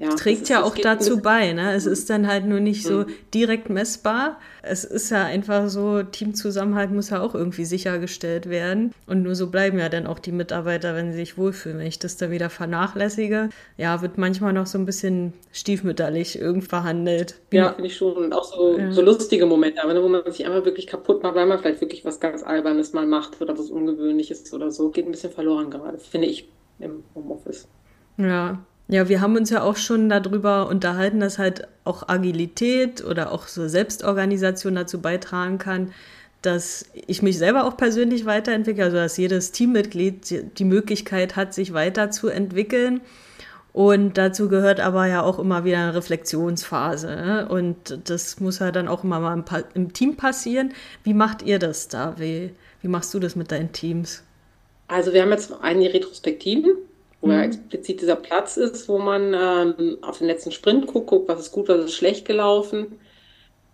ja, 0.00 0.08
trägt 0.16 0.48
ja 0.48 0.62
auch 0.62 0.74
dazu 0.76 1.20
bei. 1.20 1.52
Ne? 1.52 1.74
Es 1.74 1.84
ist 1.84 2.08
dann 2.08 2.26
halt 2.26 2.46
nur 2.46 2.58
nicht 2.58 2.84
so 2.84 3.00
mhm. 3.00 3.06
direkt 3.34 3.68
messbar. 3.68 4.40
Es 4.62 4.82
ist 4.82 5.10
ja 5.10 5.24
einfach 5.24 5.68
so, 5.68 6.02
Teamzusammenhalt 6.02 6.90
muss 6.90 7.10
ja 7.10 7.20
auch 7.20 7.34
irgendwie 7.34 7.66
sichergestellt 7.66 8.48
werden. 8.48 8.94
Und 9.06 9.22
nur 9.22 9.34
so 9.34 9.50
bleiben 9.50 9.78
ja 9.78 9.90
dann 9.90 10.06
auch 10.06 10.18
die 10.18 10.32
Mitarbeiter, 10.32 10.94
wenn 10.94 11.12
sie 11.12 11.18
sich 11.18 11.36
wohlfühlen. 11.36 11.78
Wenn 11.78 11.86
ich 11.86 11.98
das 11.98 12.16
da 12.16 12.30
wieder 12.30 12.48
vernachlässige, 12.48 13.50
ja, 13.76 14.00
wird 14.00 14.16
manchmal 14.16 14.54
noch 14.54 14.64
so 14.64 14.78
ein 14.78 14.86
bisschen 14.86 15.34
stiefmütterlich 15.52 16.40
irgendwie 16.40 16.68
verhandelt. 16.68 17.34
Ja, 17.52 17.74
finde 17.74 17.88
ich 17.88 17.96
schon. 17.96 18.16
Und 18.16 18.32
auch 18.32 18.44
so, 18.44 18.78
ja. 18.78 18.90
so 18.90 19.02
lustige 19.02 19.44
Momente, 19.44 19.84
aber 19.84 20.02
wo 20.02 20.08
man 20.08 20.22
sich 20.32 20.46
einfach 20.46 20.64
wirklich 20.64 20.86
kaputt 20.86 21.22
macht, 21.22 21.34
weil 21.34 21.44
man 21.44 21.58
vielleicht 21.58 21.82
wirklich 21.82 22.06
was 22.06 22.20
ganz 22.20 22.42
Albernes 22.42 22.94
mal 22.94 23.06
macht 23.06 23.38
oder 23.42 23.58
was 23.58 23.68
Ungewöhnliches 23.68 24.50
oder 24.54 24.70
so. 24.70 24.88
Geht 24.88 25.04
ein 25.04 25.10
bisschen 25.10 25.30
verloren 25.30 25.70
gerade, 25.70 25.98
finde 25.98 26.28
ich, 26.28 26.48
im 26.78 27.04
Homeoffice. 27.14 27.68
Ja, 28.16 28.64
ja, 28.90 29.08
wir 29.08 29.20
haben 29.20 29.36
uns 29.36 29.50
ja 29.50 29.62
auch 29.62 29.76
schon 29.76 30.08
darüber 30.08 30.68
unterhalten, 30.68 31.20
dass 31.20 31.38
halt 31.38 31.68
auch 31.84 32.08
Agilität 32.08 33.04
oder 33.04 33.30
auch 33.30 33.46
so 33.46 33.68
Selbstorganisation 33.68 34.74
dazu 34.74 35.00
beitragen 35.00 35.58
kann, 35.58 35.92
dass 36.42 36.86
ich 37.06 37.22
mich 37.22 37.38
selber 37.38 37.66
auch 37.66 37.76
persönlich 37.76 38.26
weiterentwickle, 38.26 38.84
also 38.84 38.96
dass 38.96 39.16
jedes 39.16 39.52
Teammitglied 39.52 40.58
die 40.58 40.64
Möglichkeit 40.64 41.36
hat, 41.36 41.54
sich 41.54 41.72
weiterzuentwickeln. 41.72 43.00
Und 43.72 44.18
dazu 44.18 44.48
gehört 44.48 44.80
aber 44.80 45.06
ja 45.06 45.22
auch 45.22 45.38
immer 45.38 45.64
wieder 45.64 45.78
eine 45.78 45.94
Reflexionsphase. 45.94 47.06
Ne? 47.06 47.48
Und 47.48 48.00
das 48.08 48.40
muss 48.40 48.58
ja 48.58 48.72
dann 48.72 48.88
auch 48.88 49.04
immer 49.04 49.20
mal 49.20 49.44
im, 49.74 49.92
Team 49.92 50.16
passieren. 50.16 50.72
Wie 51.04 51.14
macht 51.14 51.42
ihr 51.42 51.60
das 51.60 51.86
da? 51.86 52.14
Wie, 52.18 52.50
wie 52.82 52.88
machst 52.88 53.14
du 53.14 53.20
das 53.20 53.36
mit 53.36 53.52
deinen 53.52 53.70
Teams? 53.70 54.24
Also 54.88 55.12
wir 55.12 55.22
haben 55.22 55.30
jetzt 55.30 55.52
einige 55.62 55.94
Retrospektiven 55.94 56.72
wo 57.20 57.28
mhm. 57.28 57.32
ja 57.32 57.42
explizit 57.42 58.00
dieser 58.00 58.16
Platz 58.16 58.56
ist, 58.56 58.88
wo 58.88 58.98
man 58.98 59.34
ähm, 59.34 59.98
auf 60.02 60.18
den 60.18 60.26
letzten 60.26 60.52
Sprint 60.52 60.86
guckt, 60.86 61.08
guckt, 61.08 61.28
was 61.28 61.40
ist 61.40 61.52
gut, 61.52 61.68
was 61.68 61.84
ist 61.84 61.94
schlecht 61.94 62.24
gelaufen. 62.26 62.98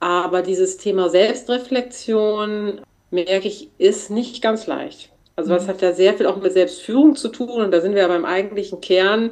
Aber 0.01 0.43
dieses 0.43 0.77
Thema 0.77 1.09
Selbstreflexion 1.09 2.81
merke 3.11 3.49
ich, 3.49 3.71
ist 3.79 4.11
nicht 4.11 4.43
ganz 4.43 4.67
leicht. 4.67 5.11
Also 5.37 5.53
das 5.53 5.65
mhm. 5.65 5.69
hat 5.69 5.83
ja 5.83 5.93
sehr 5.93 6.15
viel 6.15 6.27
auch 6.27 6.37
mit 6.37 6.53
Selbstführung 6.53 7.17
zu 7.17 7.29
tun 7.29 7.63
und 7.63 7.71
da 7.71 7.81
sind 7.81 7.95
wir 7.95 8.03
ja 8.03 8.09
beim 8.09 8.25
eigentlichen 8.25 8.81
Kern 8.81 9.31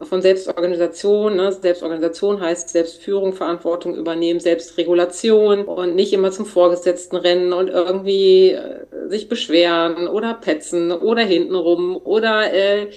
von 0.00 0.22
Selbstorganisation. 0.22 1.36
Ne? 1.36 1.52
Selbstorganisation 1.52 2.40
heißt 2.40 2.68
Selbstführung, 2.68 3.32
Verantwortung 3.32 3.94
übernehmen, 3.94 4.40
Selbstregulation 4.40 5.64
und 5.64 5.94
nicht 5.94 6.12
immer 6.12 6.30
zum 6.30 6.46
Vorgesetzten 6.46 7.16
rennen 7.16 7.52
und 7.52 7.68
irgendwie 7.68 8.52
äh, 8.52 8.86
sich 9.08 9.28
beschweren 9.28 10.08
oder 10.08 10.34
petzen 10.34 10.92
oder 10.92 11.22
hintenrum 11.22 11.96
oder 12.02 12.52
äh, 12.52 12.90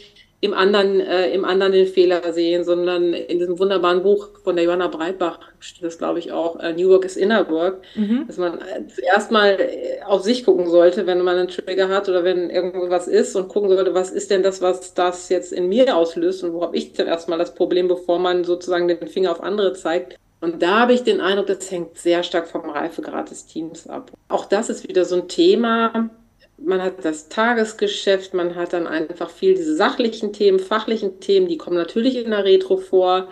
im 0.45 0.53
anderen, 0.53 0.99
äh, 0.99 1.31
im 1.31 1.43
anderen 1.43 1.73
den 1.73 1.87
Fehler 1.87 2.33
sehen, 2.33 2.63
sondern 2.63 3.13
in 3.13 3.39
diesem 3.39 3.59
wunderbaren 3.59 4.03
Buch 4.03 4.29
von 4.43 4.55
der 4.55 4.65
Johanna 4.65 4.87
Breitbach 4.87 5.39
steht 5.59 5.83
das, 5.83 5.97
glaube 5.97 6.19
ich, 6.19 6.31
auch, 6.31 6.59
äh, 6.59 6.73
New 6.73 6.89
Work 6.89 7.05
is 7.05 7.17
Inner 7.17 7.49
Work, 7.49 7.81
mhm. 7.95 8.25
dass 8.27 8.37
man 8.37 8.59
äh, 8.59 8.87
zuerst 8.87 9.31
mal 9.31 9.57
äh, 9.59 10.01
auf 10.05 10.23
sich 10.23 10.45
gucken 10.45 10.69
sollte, 10.69 11.05
wenn 11.07 11.21
man 11.21 11.37
einen 11.37 11.47
Trigger 11.47 11.89
hat 11.89 12.07
oder 12.07 12.23
wenn 12.23 12.49
irgendwas 12.49 13.07
ist 13.07 13.35
und 13.35 13.49
gucken 13.49 13.69
sollte, 13.69 13.93
was 13.93 14.11
ist 14.11 14.31
denn 14.31 14.43
das, 14.43 14.61
was 14.61 14.93
das 14.93 15.29
jetzt 15.29 15.51
in 15.51 15.67
mir 15.67 15.95
auslöst 15.95 16.43
und 16.43 16.53
wo 16.53 16.61
habe 16.61 16.77
ich 16.77 16.93
denn 16.93 17.07
erstmal 17.07 17.39
das 17.39 17.55
Problem, 17.55 17.87
bevor 17.87 18.19
man 18.19 18.43
sozusagen 18.43 18.87
den 18.87 19.07
Finger 19.07 19.31
auf 19.31 19.41
andere 19.41 19.73
zeigt. 19.73 20.17
Und 20.41 20.61
da 20.61 20.81
habe 20.81 20.93
ich 20.93 21.03
den 21.03 21.21
Eindruck, 21.21 21.47
das 21.47 21.71
hängt 21.71 21.97
sehr 21.97 22.21
stark 22.21 22.47
vom 22.47 22.69
Reifegrad 22.69 23.31
des 23.31 23.47
Teams 23.47 23.87
ab. 23.87 24.11
Auch 24.27 24.45
das 24.45 24.69
ist 24.69 24.87
wieder 24.87 25.05
so 25.05 25.15
ein 25.15 25.27
Thema, 25.27 26.09
man 26.57 26.81
hat 26.81 27.03
das 27.03 27.29
Tagesgeschäft, 27.29 28.33
man 28.33 28.55
hat 28.55 28.73
dann 28.73 28.87
einfach 28.87 29.29
viel 29.29 29.55
diese 29.55 29.75
sachlichen 29.75 30.33
Themen, 30.33 30.59
fachlichen 30.59 31.19
Themen, 31.19 31.47
die 31.47 31.57
kommen 31.57 31.77
natürlich 31.77 32.15
in 32.17 32.31
der 32.31 32.45
Retro 32.45 32.77
vor, 32.77 33.29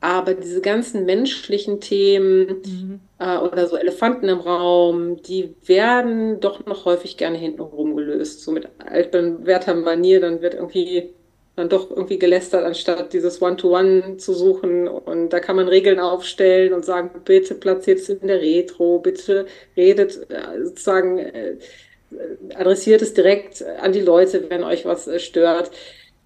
aber 0.00 0.34
diese 0.34 0.60
ganzen 0.60 1.04
menschlichen 1.04 1.80
Themen 1.80 2.62
mhm. 2.64 3.00
äh, 3.18 3.36
oder 3.36 3.66
so 3.66 3.76
Elefanten 3.76 4.28
im 4.28 4.40
Raum, 4.40 5.22
die 5.22 5.54
werden 5.66 6.40
doch 6.40 6.64
noch 6.64 6.86
häufig 6.86 7.16
gerne 7.18 7.36
hintenrum 7.36 7.96
gelöst. 7.96 8.40
So 8.42 8.52
mit 8.52 8.68
altbewährter 8.78 9.74
Manier, 9.74 10.20
dann 10.20 10.40
wird 10.40 10.54
irgendwie 10.54 11.10
dann 11.56 11.68
doch 11.68 11.90
irgendwie 11.90 12.18
gelästert, 12.18 12.64
anstatt 12.64 13.12
dieses 13.12 13.42
One-to-One 13.42 14.02
-One 14.02 14.16
zu 14.16 14.32
suchen. 14.32 14.88
Und 14.88 15.30
da 15.30 15.40
kann 15.40 15.56
man 15.56 15.68
Regeln 15.68 16.00
aufstellen 16.00 16.72
und 16.72 16.84
sagen, 16.86 17.10
bitte 17.24 17.54
platziert 17.54 17.98
es 17.98 18.08
in 18.08 18.26
der 18.26 18.40
Retro, 18.40 19.00
bitte 19.00 19.46
redet 19.76 20.30
äh, 20.30 20.64
sozusagen 20.64 21.18
äh, 21.18 21.56
adressiert 22.54 23.02
es 23.02 23.14
direkt 23.14 23.62
an 23.62 23.92
die 23.92 24.00
Leute, 24.00 24.50
wenn 24.50 24.64
euch 24.64 24.84
was 24.84 25.06
äh, 25.06 25.18
stört. 25.18 25.70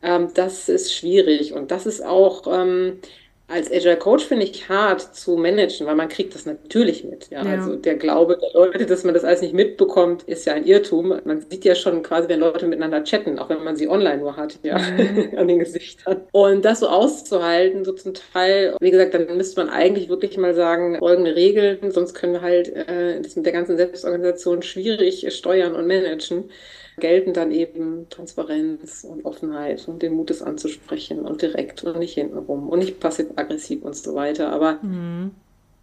Ähm, 0.03 0.29
das 0.35 0.69
ist 0.69 0.95
schwierig 0.95 1.53
und 1.53 1.71
das 1.71 1.87
ist 1.87 2.05
auch 2.05 2.47
ähm, 2.47 3.00
als 3.47 3.71
Agile 3.71 3.99
Coach 3.99 4.25
finde 4.25 4.47
ich 4.47 4.71
hart 4.71 5.15
zu 5.15 5.37
managen, 5.37 5.87
weil 5.87 5.95
man 5.97 6.09
kriegt 6.09 6.35
das 6.35 6.47
natürlich 6.47 7.05
mit. 7.05 7.29
Ja? 7.31 7.45
ja? 7.45 7.51
Also 7.53 7.77
der 7.77 7.97
Glaube 7.97 8.39
der 8.39 8.49
Leute, 8.55 8.87
dass 8.87 9.05
man 9.05 9.13
das 9.13 9.23
alles 9.23 9.43
nicht 9.43 9.53
mitbekommt, 9.53 10.23
ist 10.23 10.47
ja 10.47 10.55
ein 10.55 10.65
Irrtum. 10.65 11.21
Man 11.25 11.45
sieht 11.51 11.65
ja 11.67 11.75
schon 11.75 12.03
quasi, 12.03 12.29
wenn 12.31 12.41
Leute 12.41 12.67
miteinander 12.67 13.05
chatten, 13.05 13.39
auch 13.39 13.51
wenn 13.51 13.63
man 13.63 13.77
sie 13.77 13.87
online 13.87 14.19
nur 14.19 14.37
hat, 14.37 14.59
ja, 14.63 14.79
mhm. 14.79 15.33
an 15.37 15.47
den 15.47 15.59
Gesichtern. 15.59 16.23
Und 16.33 16.65
das 16.65 16.81
so 16.81 16.89
auszuhalten, 16.89 17.85
so 17.85 17.93
zum 17.93 18.15
Teil, 18.15 18.77
wie 18.81 18.91
gesagt, 18.91 19.13
dann 19.13 19.37
müsste 19.37 19.63
man 19.63 19.69
eigentlich 19.69 20.09
wirklich 20.09 20.39
mal 20.39 20.55
sagen, 20.55 20.97
folgende 20.99 21.37
Regeln, 21.37 21.91
sonst 21.91 22.15
können 22.15 22.33
wir 22.33 22.41
halt 22.41 22.69
äh, 22.75 23.21
das 23.21 23.37
mit 23.37 23.45
der 23.45 23.53
ganzen 23.53 23.77
Selbstorganisation 23.77 24.63
schwierig 24.63 25.27
steuern 25.35 25.75
und 25.75 25.87
managen 25.87 26.51
gelten 26.99 27.33
dann 27.33 27.51
eben 27.51 28.09
Transparenz 28.09 29.05
und 29.05 29.25
Offenheit 29.25 29.87
und 29.89 30.03
den 30.03 30.15
Mut, 30.15 30.31
es 30.31 30.43
anzusprechen 30.43 31.21
und 31.21 31.43
direkt 31.43 31.83
und 31.85 31.99
nicht 31.99 32.15
hintenrum 32.15 32.69
und 32.69 32.79
nicht 32.79 33.01
passiv-aggressiv 33.01 33.83
und 33.83 33.97
so 33.97 34.15
weiter. 34.15 34.51
Aber 34.53 34.79
mhm. 34.83 35.33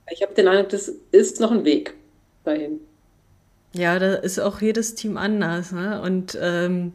ich 0.09 0.21
habe 0.21 0.33
den 0.33 0.47
Eindruck, 0.47 0.69
das 0.69 0.91
ist 1.11 1.39
noch 1.39 1.51
ein 1.51 1.65
Weg 1.65 1.95
dahin. 2.43 2.79
Ja, 3.73 3.99
da 3.99 4.15
ist 4.15 4.39
auch 4.39 4.61
jedes 4.61 4.95
Team 4.95 5.17
anders. 5.17 5.71
Ne? 5.71 6.01
Und 6.01 6.37
ähm, 6.41 6.93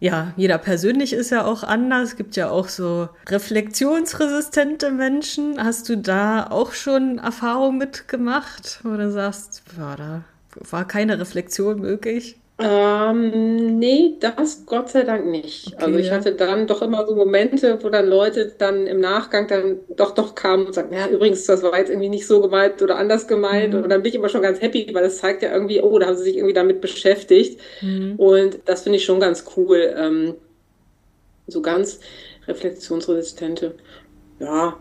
ja, 0.00 0.34
jeder 0.36 0.58
persönlich 0.58 1.12
ist 1.12 1.30
ja 1.30 1.44
auch 1.46 1.62
anders. 1.62 2.10
Es 2.10 2.16
gibt 2.16 2.36
ja 2.36 2.50
auch 2.50 2.68
so 2.68 3.08
reflexionsresistente 3.28 4.90
Menschen. 4.90 5.62
Hast 5.62 5.88
du 5.88 5.96
da 5.96 6.46
auch 6.50 6.72
schon 6.72 7.18
Erfahrung 7.18 7.78
mitgemacht, 7.78 8.80
wo 8.82 8.96
du 8.96 9.10
sagst, 9.10 9.62
ja, 9.78 9.96
da 9.96 10.24
war 10.70 10.86
keine 10.86 11.18
Reflexion 11.18 11.80
möglich? 11.80 12.36
Ähm, 12.56 13.80
nee, 13.80 14.14
das 14.20 14.64
Gott 14.64 14.88
sei 14.88 15.02
Dank 15.02 15.26
nicht. 15.26 15.74
Okay, 15.74 15.84
also 15.84 15.98
ich 15.98 16.12
hatte 16.12 16.32
dann 16.34 16.68
doch 16.68 16.82
immer 16.82 17.04
so 17.04 17.16
Momente, 17.16 17.82
wo 17.82 17.88
dann 17.88 18.06
Leute 18.06 18.52
dann 18.56 18.86
im 18.86 19.00
Nachgang 19.00 19.48
dann 19.48 19.80
doch 19.96 20.12
doch 20.12 20.36
kamen 20.36 20.66
und 20.66 20.72
sagten, 20.72 20.94
ja, 20.94 21.08
übrigens, 21.08 21.46
das 21.46 21.64
war 21.64 21.76
jetzt 21.76 21.90
irgendwie 21.90 22.08
nicht 22.08 22.28
so 22.28 22.40
gemeint 22.40 22.80
oder 22.80 22.96
anders 22.96 23.26
gemeint. 23.26 23.74
Mhm. 23.74 23.82
Und 23.82 23.88
dann 23.88 24.02
bin 24.02 24.10
ich 24.10 24.14
immer 24.14 24.28
schon 24.28 24.42
ganz 24.42 24.60
happy, 24.60 24.88
weil 24.92 25.02
das 25.02 25.18
zeigt 25.18 25.42
ja 25.42 25.52
irgendwie, 25.52 25.80
oh, 25.80 25.98
da 25.98 26.06
haben 26.06 26.16
sie 26.16 26.22
sich 26.22 26.36
irgendwie 26.36 26.54
damit 26.54 26.80
beschäftigt. 26.80 27.60
Mhm. 27.80 28.14
Und 28.18 28.60
das 28.66 28.82
finde 28.82 28.98
ich 28.98 29.04
schon 29.04 29.18
ganz 29.18 29.44
cool. 29.56 29.92
Ähm, 29.96 30.34
so 31.48 31.60
ganz 31.60 31.98
reflexionsresistente. 32.46 33.74
Ja, 34.38 34.76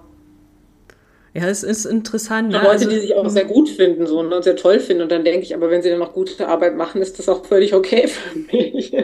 ja, 1.34 1.48
es 1.48 1.64
ist 1.64 1.86
interessant. 1.86 2.50
Ne? 2.50 2.58
Leute, 2.58 2.70
also, 2.70 2.90
die 2.90 3.00
sich 3.00 3.16
auch 3.16 3.28
sehr 3.28 3.46
gut 3.46 3.68
finden 3.68 4.06
so, 4.06 4.22
ne, 4.22 4.36
und 4.36 4.44
sehr 4.44 4.56
toll 4.56 4.80
finden. 4.80 5.04
Und 5.04 5.12
dann 5.12 5.24
denke 5.24 5.42
ich, 5.44 5.56
aber 5.56 5.72
wenn 5.72 5.82
sie 5.82 5.90
dann 5.90 6.00
noch 6.00 6.14
gute 6.14 6.48
Arbeit 6.48 6.76
machen, 6.76 7.02
ist 7.02 7.18
das 7.18 7.28
auch 7.28 7.46
völlig 7.46 7.74
okay 7.74 8.08
für 8.08 8.38
mich. 8.38 8.96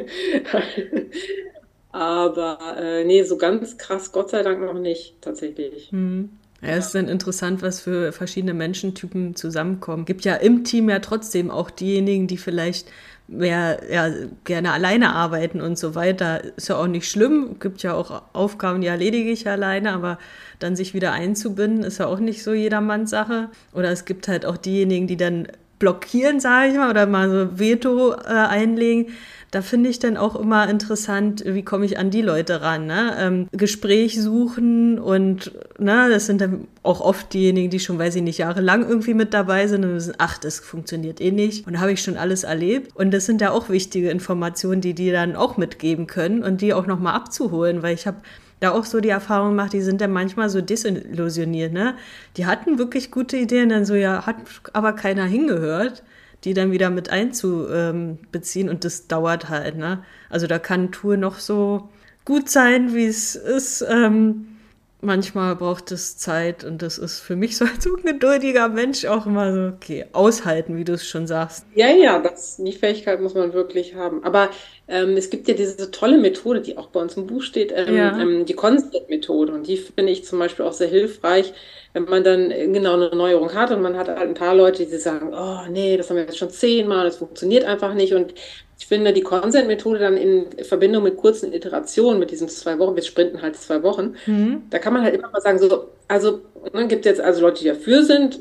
aber 1.91 2.59
äh, 2.79 3.03
nee, 3.03 3.23
so 3.23 3.37
ganz 3.37 3.77
krass, 3.77 4.11
Gott 4.11 4.29
sei 4.29 4.43
Dank 4.43 4.61
noch 4.61 4.79
nicht, 4.79 5.15
tatsächlich. 5.21 5.91
Hm. 5.91 6.29
Ja, 6.61 6.69
es 6.75 6.87
ist 6.87 6.95
dann 6.95 7.07
interessant, 7.07 7.61
was 7.61 7.79
für 7.79 8.11
verschiedene 8.11 8.53
Menschentypen 8.53 9.35
zusammenkommen. 9.35 10.05
Gibt 10.05 10.25
ja 10.25 10.35
im 10.35 10.65
Team 10.65 10.89
ja 10.89 10.99
trotzdem 10.99 11.49
auch 11.49 11.71
diejenigen, 11.71 12.27
die 12.27 12.37
vielleicht 12.37 12.89
mehr 13.31 13.79
ja, 13.91 14.09
gerne 14.43 14.71
alleine 14.71 15.13
arbeiten 15.13 15.61
und 15.61 15.77
so 15.77 15.95
weiter. 15.95 16.43
Ist 16.55 16.69
ja 16.69 16.77
auch 16.77 16.87
nicht 16.87 17.09
schlimm. 17.09 17.57
Gibt 17.59 17.83
ja 17.83 17.93
auch 17.93 18.23
Aufgaben, 18.33 18.81
die 18.81 18.87
erledige 18.87 19.29
ich 19.31 19.47
alleine, 19.47 19.93
aber 19.93 20.17
dann 20.59 20.75
sich 20.75 20.93
wieder 20.93 21.13
einzubinden, 21.13 21.83
ist 21.83 21.99
ja 21.99 22.07
auch 22.07 22.19
nicht 22.19 22.43
so 22.43 22.53
jedermanns 22.53 23.09
Sache. 23.09 23.49
Oder 23.73 23.91
es 23.91 24.05
gibt 24.05 24.27
halt 24.27 24.45
auch 24.45 24.57
diejenigen, 24.57 25.07
die 25.07 25.17
dann 25.17 25.47
blockieren, 25.79 26.39
sage 26.39 26.71
ich 26.71 26.77
mal, 26.77 26.89
oder 26.89 27.05
mal 27.05 27.29
so 27.29 27.59
Veto 27.59 28.13
äh, 28.13 28.25
einlegen 28.27 29.07
da 29.51 29.63
finde 29.63 29.89
ich 29.89 29.97
dann 29.97 30.15
auch 30.15 30.35
immer 30.35 30.69
interessant, 30.69 31.43
wie 31.45 31.63
komme 31.63 31.85
ich 31.85 31.97
an 31.97 32.11
die 32.11 32.21
Leute 32.21 32.61
ran. 32.61 32.85
Ne? 32.85 33.15
Ähm, 33.19 33.47
Gespräch 33.51 34.21
suchen 34.21 34.99
und 34.99 35.51
ne, 35.79 36.07
das 36.09 36.27
sind 36.27 36.39
dann 36.41 36.67
auch 36.83 37.01
oft 37.01 37.33
diejenigen, 37.33 37.71
die 37.71 37.79
schon, 37.79 37.97
weiß 37.97 38.15
ich 38.15 38.21
nicht, 38.21 38.37
jahrelang 38.37 38.87
irgendwie 38.87 39.15
mit 39.15 39.33
dabei 39.33 39.65
sind 39.67 39.83
und 39.83 39.95
wissen, 39.95 40.13
ach, 40.19 40.37
das 40.37 40.59
funktioniert 40.59 41.19
eh 41.19 41.31
nicht. 41.31 41.65
Und 41.65 41.79
habe 41.79 41.91
ich 41.91 42.01
schon 42.01 42.17
alles 42.17 42.43
erlebt. 42.43 42.95
Und 42.95 43.11
das 43.11 43.25
sind 43.25 43.41
ja 43.41 43.51
auch 43.51 43.69
wichtige 43.69 44.11
Informationen, 44.11 44.81
die 44.81 44.93
die 44.93 45.11
dann 45.11 45.35
auch 45.35 45.57
mitgeben 45.57 46.05
können 46.05 46.43
und 46.43 46.61
die 46.61 46.73
auch 46.73 46.85
nochmal 46.85 47.15
abzuholen, 47.15 47.81
weil 47.81 47.95
ich 47.95 48.05
habe 48.05 48.17
da 48.59 48.71
auch 48.71 48.85
so 48.85 48.99
die 48.99 49.09
Erfahrung 49.09 49.51
gemacht, 49.51 49.73
die 49.73 49.81
sind 49.81 50.01
dann 50.01 50.11
manchmal 50.11 50.49
so 50.49 50.61
desillusioniert, 50.61 51.71
ne? 51.71 51.95
Die 52.35 52.45
hatten 52.45 52.77
wirklich 52.77 53.09
gute 53.09 53.37
Ideen, 53.37 53.69
dann 53.69 53.85
so, 53.85 53.95
ja, 53.95 54.25
hat 54.25 54.35
aber 54.73 54.93
keiner 54.93 55.25
hingehört 55.25 56.03
die 56.43 56.53
dann 56.53 56.71
wieder 56.71 56.89
mit 56.89 57.09
einzubeziehen 57.09 58.69
und 58.69 58.85
das 58.85 59.07
dauert 59.07 59.49
halt, 59.49 59.77
ne? 59.77 60.03
Also 60.29 60.47
da 60.47 60.59
kann 60.59 60.91
Tour 60.91 61.17
noch 61.17 61.39
so 61.39 61.89
gut 62.25 62.49
sein, 62.49 62.93
wie 62.93 63.05
es 63.05 63.35
ist. 63.35 63.85
Ähm, 63.89 64.58
manchmal 65.01 65.55
braucht 65.55 65.91
es 65.91 66.17
Zeit 66.17 66.63
und 66.63 66.81
das 66.81 66.97
ist 66.97 67.19
für 67.19 67.35
mich 67.35 67.57
so 67.57 67.65
als 67.65 67.87
ungeduldiger 67.87 68.67
Mensch 68.67 69.05
auch 69.05 69.25
immer 69.25 69.53
so, 69.53 69.75
okay, 69.75 70.05
aushalten, 70.11 70.77
wie 70.77 70.83
du 70.83 70.93
es 70.93 71.07
schon 71.07 71.27
sagst. 71.27 71.65
Ja, 71.73 71.89
ja, 71.89 72.19
das, 72.19 72.57
die 72.57 72.73
Fähigkeit 72.73 73.21
muss 73.21 73.33
man 73.33 73.53
wirklich 73.53 73.95
haben. 73.95 74.23
Aber 74.23 74.49
ähm, 74.87 75.15
es 75.15 75.29
gibt 75.29 75.47
ja 75.47 75.53
diese 75.53 75.91
tolle 75.91 76.17
Methode, 76.17 76.61
die 76.61 76.77
auch 76.77 76.87
bei 76.87 76.99
uns 76.99 77.15
im 77.15 77.27
Buch 77.27 77.41
steht, 77.41 77.71
ähm, 77.73 77.95
ja. 77.95 78.19
ähm, 78.19 78.45
die 78.45 78.53
Concept-Methode 78.53 79.53
und 79.53 79.67
die 79.67 79.77
finde 79.77 80.11
ich 80.11 80.25
zum 80.25 80.39
Beispiel 80.39 80.65
auch 80.65 80.73
sehr 80.73 80.89
hilfreich, 80.89 81.53
wenn 81.93 82.03
man 82.03 82.23
dann 82.23 82.49
genau 82.49 82.93
eine 82.93 83.09
Neuerung 83.15 83.53
hat 83.53 83.71
und 83.71 83.81
man 83.81 83.97
hat 83.97 84.09
halt 84.09 84.19
ein 84.19 84.33
paar 84.33 84.55
Leute, 84.55 84.85
die 84.85 84.97
sagen, 84.97 85.33
oh 85.33 85.69
nee, 85.71 85.97
das 85.97 86.09
haben 86.09 86.17
wir 86.17 86.23
jetzt 86.23 86.37
schon 86.37 86.51
zehnmal, 86.51 87.05
das 87.05 87.17
funktioniert 87.17 87.63
einfach 87.63 87.93
nicht. 87.93 88.13
Und 88.13 88.33
ich 88.79 88.87
finde 88.87 89.13
die 89.13 89.21
Consent-Methode 89.21 89.99
dann 89.99 90.17
in 90.17 90.47
Verbindung 90.63 91.03
mit 91.03 91.17
kurzen 91.17 91.53
Iterationen, 91.53 92.19
mit 92.19 92.31
diesen 92.31 92.49
zwei 92.49 92.79
Wochen, 92.79 92.95
wir 92.95 93.03
sprinten 93.03 93.41
halt 93.41 93.57
zwei 93.57 93.83
Wochen, 93.83 94.15
mhm. 94.25 94.63
da 94.71 94.79
kann 94.79 94.93
man 94.93 95.03
halt 95.03 95.13
immer 95.13 95.29
mal 95.29 95.41
sagen, 95.41 95.59
so, 95.59 95.89
also, 96.07 96.39
dann 96.73 96.87
gibt 96.87 97.05
es 97.05 97.11
jetzt 97.11 97.21
also 97.21 97.41
Leute, 97.41 97.61
die 97.61 97.69
dafür 97.69 98.03
sind, 98.03 98.39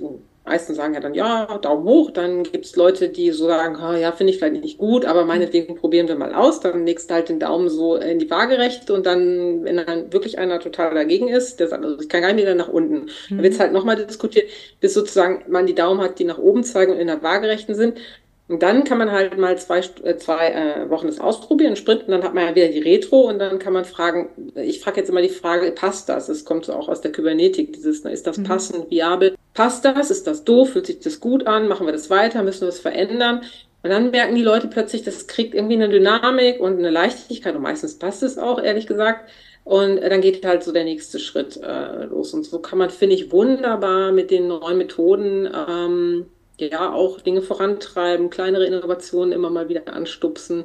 meisten 0.49 0.75
sagen 0.75 0.95
ja 0.95 1.01
dann, 1.01 1.15
ja, 1.15 1.59
Daumen 1.59 1.85
hoch. 1.85 2.11
Dann 2.11 2.43
gibt 2.43 2.65
es 2.65 2.77
Leute, 2.77 3.09
die 3.09 3.31
so 3.31 3.47
sagen, 3.47 3.77
oh, 3.81 3.95
ja, 3.95 4.13
finde 4.13 4.33
ich 4.33 4.39
vielleicht 4.39 4.63
nicht 4.63 4.79
gut, 4.79 5.05
aber 5.05 5.25
meinetwegen 5.25 5.77
probieren 5.77 6.09
wir 6.09 6.17
mal 6.17 6.35
aus. 6.35 6.61
Dann 6.61 6.87
legst 6.87 7.11
du 7.11 7.15
halt 7.15 7.29
den 7.29 7.39
Daumen 7.39 7.69
so 7.69 7.97
in 7.97 8.19
die 8.19 8.31
Waagerechte 8.31 8.93
und 8.93 9.07
dann, 9.07 9.65
wenn 9.65 9.77
dann 9.77 10.13
wirklich 10.13 10.39
einer 10.39 10.59
total 10.59 10.95
dagegen 10.95 11.29
ist, 11.29 11.61
der 11.61 11.69
sagt, 11.69 11.85
also 11.85 12.01
ich 12.01 12.09
kann 12.09 12.23
gar 12.23 12.33
nicht 12.33 12.43
wieder 12.43 12.55
nach 12.55 12.69
unten. 12.69 12.95
Mhm. 12.95 13.09
Dann 13.29 13.43
wird 13.43 13.55
es 13.55 13.61
halt 13.61 13.73
nochmal 13.73 13.97
diskutiert, 13.97 14.49
bis 14.81 14.95
sozusagen 14.95 15.45
man 15.49 15.67
die 15.67 15.75
Daumen 15.75 16.01
hat, 16.01 16.19
die 16.19 16.25
nach 16.25 16.39
oben 16.39 16.65
zeigen 16.65 16.93
und 16.93 16.99
in 16.99 17.07
der 17.07 17.23
Waagerechten 17.23 17.75
sind. 17.75 17.99
Und 18.49 18.63
dann 18.63 18.85
kann 18.85 18.97
man 18.97 19.13
halt 19.13 19.37
mal 19.37 19.59
zwei, 19.59 19.81
äh, 20.03 20.17
zwei 20.17 20.49
äh, 20.49 20.91
Wochen 20.91 21.07
das 21.07 21.21
ausprobieren, 21.21 21.77
sprinten, 21.77 22.11
dann 22.11 22.23
hat 22.23 22.33
man 22.33 22.47
ja 22.47 22.55
wieder 22.55 22.69
die 22.69 22.79
Retro 22.79 23.29
und 23.29 23.39
dann 23.39 23.59
kann 23.59 23.75
man 23.75 23.85
fragen, 23.85 24.31
ich 24.55 24.81
frage 24.81 25.01
jetzt 25.01 25.11
immer 25.11 25.21
die 25.21 25.29
Frage, 25.29 25.71
passt 25.73 26.09
das? 26.09 26.31
Es 26.31 26.47
kommt 26.47 26.65
so 26.65 26.73
auch 26.73 26.89
aus 26.89 27.03
der 27.03 27.13
Kybernetik, 27.13 27.75
dieses, 27.75 28.01
ist 28.01 28.27
das 28.27 28.39
mhm. 28.39 28.45
passend, 28.45 28.91
viabel? 28.91 29.35
Passt 29.53 29.85
das? 29.85 30.11
Ist 30.11 30.27
das 30.27 30.45
doof? 30.45 30.71
Fühlt 30.71 30.87
sich 30.87 31.01
das 31.01 31.21
gut 31.21 31.47
an? 31.47 31.69
Machen 31.69 31.87
wir 31.87 31.93
das 31.93 32.09
weiter? 32.09 32.43
Müssen 32.43 32.63
wir 32.63 32.69
es 32.69 32.81
verändern? 32.81 33.43
Und 33.83 33.91
dann 33.91 34.11
merken 34.11 34.35
die 34.35 34.43
Leute 34.43 34.69
plötzlich, 34.69 35.03
das 35.03 35.27
kriegt 35.27 35.55
irgendwie 35.55 35.75
eine 35.75 35.91
Dynamik 35.91 36.59
und 36.59 36.79
eine 36.79 36.91
Leichtigkeit 36.91 37.55
und 37.55 37.63
meistens 37.63 37.99
passt 37.99 38.23
es 38.23 38.39
auch, 38.39 38.63
ehrlich 38.63 38.87
gesagt. 38.87 39.29
Und 39.65 40.01
dann 40.01 40.23
geht 40.23 40.45
halt 40.47 40.63
so 40.63 40.73
der 40.73 40.85
nächste 40.85 41.19
Schritt 41.19 41.59
äh, 41.63 42.05
los. 42.05 42.33
Und 42.33 42.47
so 42.47 42.61
kann 42.61 42.79
man, 42.79 42.89
finde 42.89 43.15
ich, 43.15 43.31
wunderbar 43.31 44.13
mit 44.13 44.31
den 44.31 44.49
neuen 44.49 44.79
Methoden 44.79 45.47
ähm, 45.47 46.27
ja 46.61 46.93
auch 46.93 47.21
Dinge 47.21 47.43
vorantreiben, 47.43 48.31
kleinere 48.31 48.67
Innovationen 48.67 49.33
immer 49.33 49.51
mal 49.51 49.69
wieder 49.69 49.93
anstupsen 49.93 50.65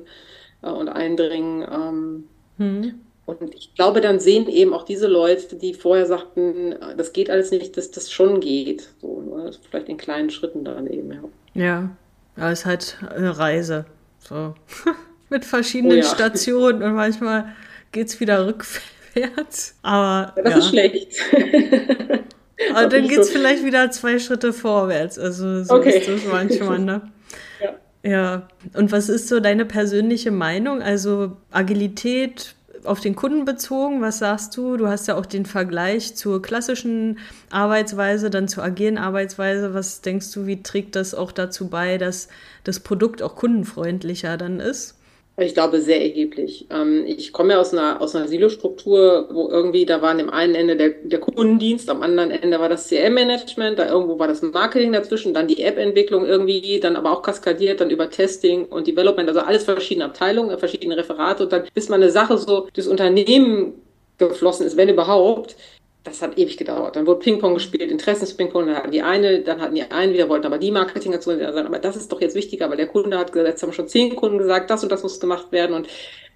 äh, 0.61 0.69
und 0.69 0.89
eindringen. 0.89 1.61
Ähm, 1.61 2.23
hm. 2.57 3.01
Und 3.25 3.55
ich 3.55 3.73
glaube, 3.73 4.01
dann 4.01 4.19
sehen 4.19 4.49
eben 4.49 4.73
auch 4.73 4.83
diese 4.83 5.07
Leute, 5.07 5.55
die 5.55 5.73
vorher 5.73 6.05
sagten, 6.05 6.75
das 6.97 7.13
geht 7.13 7.29
alles 7.29 7.51
nicht, 7.51 7.77
dass 7.77 7.89
das 7.89 8.11
schon 8.11 8.41
geht. 8.41 8.89
So, 9.01 9.21
ne? 9.21 9.51
Vielleicht 9.69 9.87
in 9.87 9.97
kleinen 9.97 10.29
Schritten 10.29 10.65
dann 10.65 10.87
eben, 10.87 11.11
ja. 11.11 11.23
Ja, 11.53 11.89
ja 12.35 12.51
es 12.51 12.59
ist 12.59 12.65
halt 12.65 12.97
eine 13.15 13.37
Reise. 13.37 13.85
So. 14.19 14.55
Mit 15.29 15.45
verschiedenen 15.45 15.99
oh, 15.99 16.01
ja. 16.01 16.03
Stationen 16.03 16.83
und 16.83 16.93
manchmal 16.95 17.55
geht 17.93 18.07
es 18.07 18.19
wieder 18.19 18.45
rückwärts. 18.45 19.77
Aber. 19.83 20.33
Ja, 20.35 20.43
das 20.43 20.51
ja. 20.51 20.59
ist 20.59 20.69
schlecht. 20.69 21.13
Aber 22.71 22.87
dann 22.87 23.07
geht 23.07 23.19
es 23.19 23.27
so. 23.27 23.33
vielleicht 23.33 23.63
wieder 23.63 23.89
zwei 23.91 24.19
Schritte 24.19 24.53
vorwärts. 24.53 25.17
Also 25.17 25.63
so 25.63 25.73
okay. 25.73 25.99
ist 25.99 26.07
das 26.07 26.31
manchmal, 26.31 26.79
ne? 26.79 27.01
ja. 28.03 28.09
ja. 28.09 28.47
Und 28.73 28.91
was 28.91 29.09
ist 29.09 29.27
so 29.27 29.39
deine 29.39 29.65
persönliche 29.65 30.31
Meinung? 30.31 30.81
Also 30.81 31.37
Agilität 31.51 32.55
auf 32.85 32.99
den 32.99 33.15
Kunden 33.15 33.45
bezogen, 33.45 34.01
was 34.01 34.19
sagst 34.19 34.55
du? 34.57 34.77
Du 34.77 34.87
hast 34.87 35.07
ja 35.07 35.15
auch 35.15 35.25
den 35.25 35.45
Vergleich 35.45 36.15
zur 36.15 36.41
klassischen 36.41 37.19
Arbeitsweise, 37.49 38.29
dann 38.29 38.47
zur 38.47 38.63
agilen 38.63 38.97
Arbeitsweise. 38.97 39.73
Was 39.73 40.01
denkst 40.01 40.31
du, 40.33 40.45
wie 40.45 40.61
trägt 40.63 40.95
das 40.95 41.13
auch 41.13 41.31
dazu 41.31 41.69
bei, 41.69 41.97
dass 41.97 42.27
das 42.63 42.79
Produkt 42.79 43.21
auch 43.21 43.35
kundenfreundlicher 43.35 44.37
dann 44.37 44.59
ist? 44.59 44.95
Ich 45.35 45.55
glaube, 45.55 45.81
sehr 45.81 45.99
erheblich. 45.99 46.67
Ähm, 46.69 47.05
ich 47.07 47.33
komme 47.33 47.53
ja 47.53 47.59
aus 47.59 47.73
einer, 47.73 47.99
aus 48.01 48.15
einer 48.15 48.27
Silo-Struktur, 48.27 49.29
wo 49.31 49.49
irgendwie, 49.49 49.83
da 49.83 49.99
war 49.99 50.11
an 50.11 50.19
dem 50.19 50.29
einen 50.29 50.53
Ende 50.53 50.75
der, 50.75 50.89
der 50.89 51.19
Kundendienst, 51.19 51.89
am 51.89 52.03
anderen 52.03 52.29
Ende 52.29 52.59
war 52.59 52.69
das 52.69 52.87
CM-Management, 52.87 53.79
da 53.79 53.89
irgendwo 53.89 54.19
war 54.19 54.27
das 54.27 54.43
Marketing 54.43 54.93
dazwischen, 54.93 55.33
dann 55.33 55.47
die 55.47 55.63
App-Entwicklung 55.63 56.23
irgendwie, 56.23 56.79
dann 56.79 56.95
aber 56.95 57.11
auch 57.11 57.23
kaskadiert, 57.23 57.81
dann 57.81 57.89
über 57.89 58.11
Testing 58.11 58.65
und 58.65 58.85
Development, 58.85 59.27
also 59.27 59.39
alles 59.39 59.63
verschiedene 59.63 60.05
Abteilungen, 60.05 60.59
verschiedene 60.59 60.97
Referate 60.97 61.43
und 61.43 61.51
dann, 61.51 61.63
bis 61.73 61.89
man 61.89 62.03
eine 62.03 62.11
Sache 62.11 62.37
so 62.37 62.67
das 62.75 62.85
Unternehmen 62.85 63.73
geflossen 64.19 64.67
ist, 64.67 64.77
wenn 64.77 64.89
überhaupt, 64.89 65.55
das 66.03 66.21
hat 66.21 66.37
ewig 66.37 66.57
gedauert. 66.57 66.95
Dann 66.95 67.07
wurde 67.07 67.19
Ping-Pong 67.19 67.53
gespielt, 67.53 67.89
Interessensping-Pong, 67.89 68.67
dann 68.67 68.75
hatten 68.75 68.91
die 68.91 69.01
eine, 69.01 69.41
dann 69.41 69.61
hatten 69.61 69.75
die 69.75 69.83
einen 69.83 70.13
wieder, 70.13 70.27
wollten 70.29 70.45
aber 70.45 70.57
die 70.57 70.71
Marketing 70.71 71.13
dazu 71.13 71.31
sagen, 71.31 71.67
aber 71.67 71.79
das 71.79 71.95
ist 71.95 72.11
doch 72.11 72.19
jetzt 72.19 72.35
wichtiger, 72.35 72.69
weil 72.69 72.77
der 72.77 72.87
Kunde 72.87 73.17
hat 73.17 73.31
gesagt, 73.31 73.49
jetzt 73.49 73.63
haben 73.63 73.73
schon 73.73 73.87
zehn 73.87 74.15
Kunden 74.15 74.37
gesagt, 74.37 74.69
das 74.69 74.83
und 74.83 74.91
das 74.91 75.03
muss 75.03 75.19
gemacht 75.19 75.51
werden 75.51 75.75
und 75.75 75.87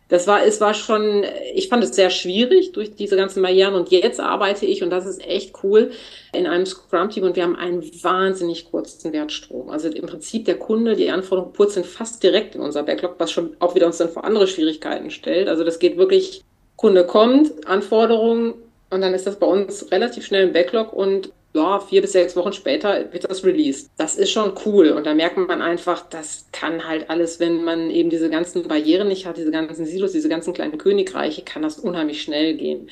das 0.10 0.26
war, 0.26 0.46
es 0.46 0.62
war 0.62 0.74
schon, 0.74 1.26
ich 1.54 1.68
fand 1.68 1.84
es 1.84 1.94
sehr 1.94 2.10
schwierig 2.10 2.72
durch 2.72 2.96
diese 2.96 3.18
ganzen 3.18 3.42
Barrieren 3.42 3.74
und 3.74 3.90
jetzt 3.90 4.22
arbeite 4.22 4.66
ich 4.66 4.82
und 4.82 4.90
das 4.90 5.06
ist 5.06 5.22
echt 5.28 5.54
cool 5.64 5.92
in 6.32 6.48
einem 6.48 6.66
Scrum-Team 6.66 7.26
und 7.26 7.36
wir 7.36 7.44
haben 7.44 7.58
einen 7.58 7.84
wahnsinnig 8.04 8.72
kurzen 8.72 9.12
Wertstrom. 9.12 9.70
Also 9.70 9.90
im 9.90 10.06
Prinzip 10.06 10.46
der 10.46 10.58
Kunde, 10.58 10.96
die 10.96 11.10
Anforderungen 11.10 11.52
purzeln 11.52 11.84
fast 11.84 12.24
direkt 12.24 12.56
in 12.56 12.62
unser 12.62 12.84
Backlog, 12.84 13.16
was 13.18 13.32
schon 13.32 13.58
auch 13.60 13.76
wieder 13.76 13.86
uns 13.86 13.98
dann 13.98 14.08
vor 14.08 14.24
andere 14.24 14.48
Schwierigkeiten 14.48 15.12
stellt. 15.12 15.50
Also 15.50 15.66
das 15.66 15.78
geht 15.78 15.98
wirklich, 15.98 16.42
Kunde 16.78 17.06
kommt, 17.06 17.68
Anforderungen, 17.68 18.54
und 18.90 19.02
dann 19.02 19.14
ist 19.14 19.28
das 19.28 19.38
bei 19.38 19.48
uns 19.48 19.92
relativ 19.92 20.26
schnell 20.26 20.48
im 20.48 20.54
Backlog 20.54 20.94
und 20.94 21.32
ja, 21.54 21.80
vier 21.80 22.02
bis 22.02 22.12
sechs 22.12 22.36
Wochen 22.36 22.54
später 22.54 23.12
wird 23.12 23.30
das 23.30 23.44
released. 23.44 23.90
Das 23.98 24.16
ist 24.16 24.32
schon 24.32 24.54
cool. 24.66 24.90
Und 24.92 25.06
da 25.06 25.14
merkt 25.16 25.38
man 25.38 25.62
einfach, 25.62 26.08
das 26.08 26.46
kann 26.52 26.88
halt 26.88 27.10
alles, 27.10 27.40
wenn 27.40 27.64
man 27.64 27.90
eben 27.90 28.10
diese 28.10 28.30
ganzen 28.30 28.68
Barrieren 28.68 29.08
nicht 29.08 29.26
hat, 29.26 29.38
diese 29.38 29.52
ganzen 29.52 29.86
Silos, 29.86 30.12
diese 30.12 30.30
ganzen 30.30 30.54
kleinen 30.54 30.78
Königreiche, 30.78 31.42
kann 31.44 31.64
das 31.64 31.80
unheimlich 31.80 32.22
schnell 32.22 32.56
gehen. 32.56 32.90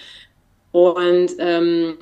Und 0.72 1.32
ähm, 1.40 1.98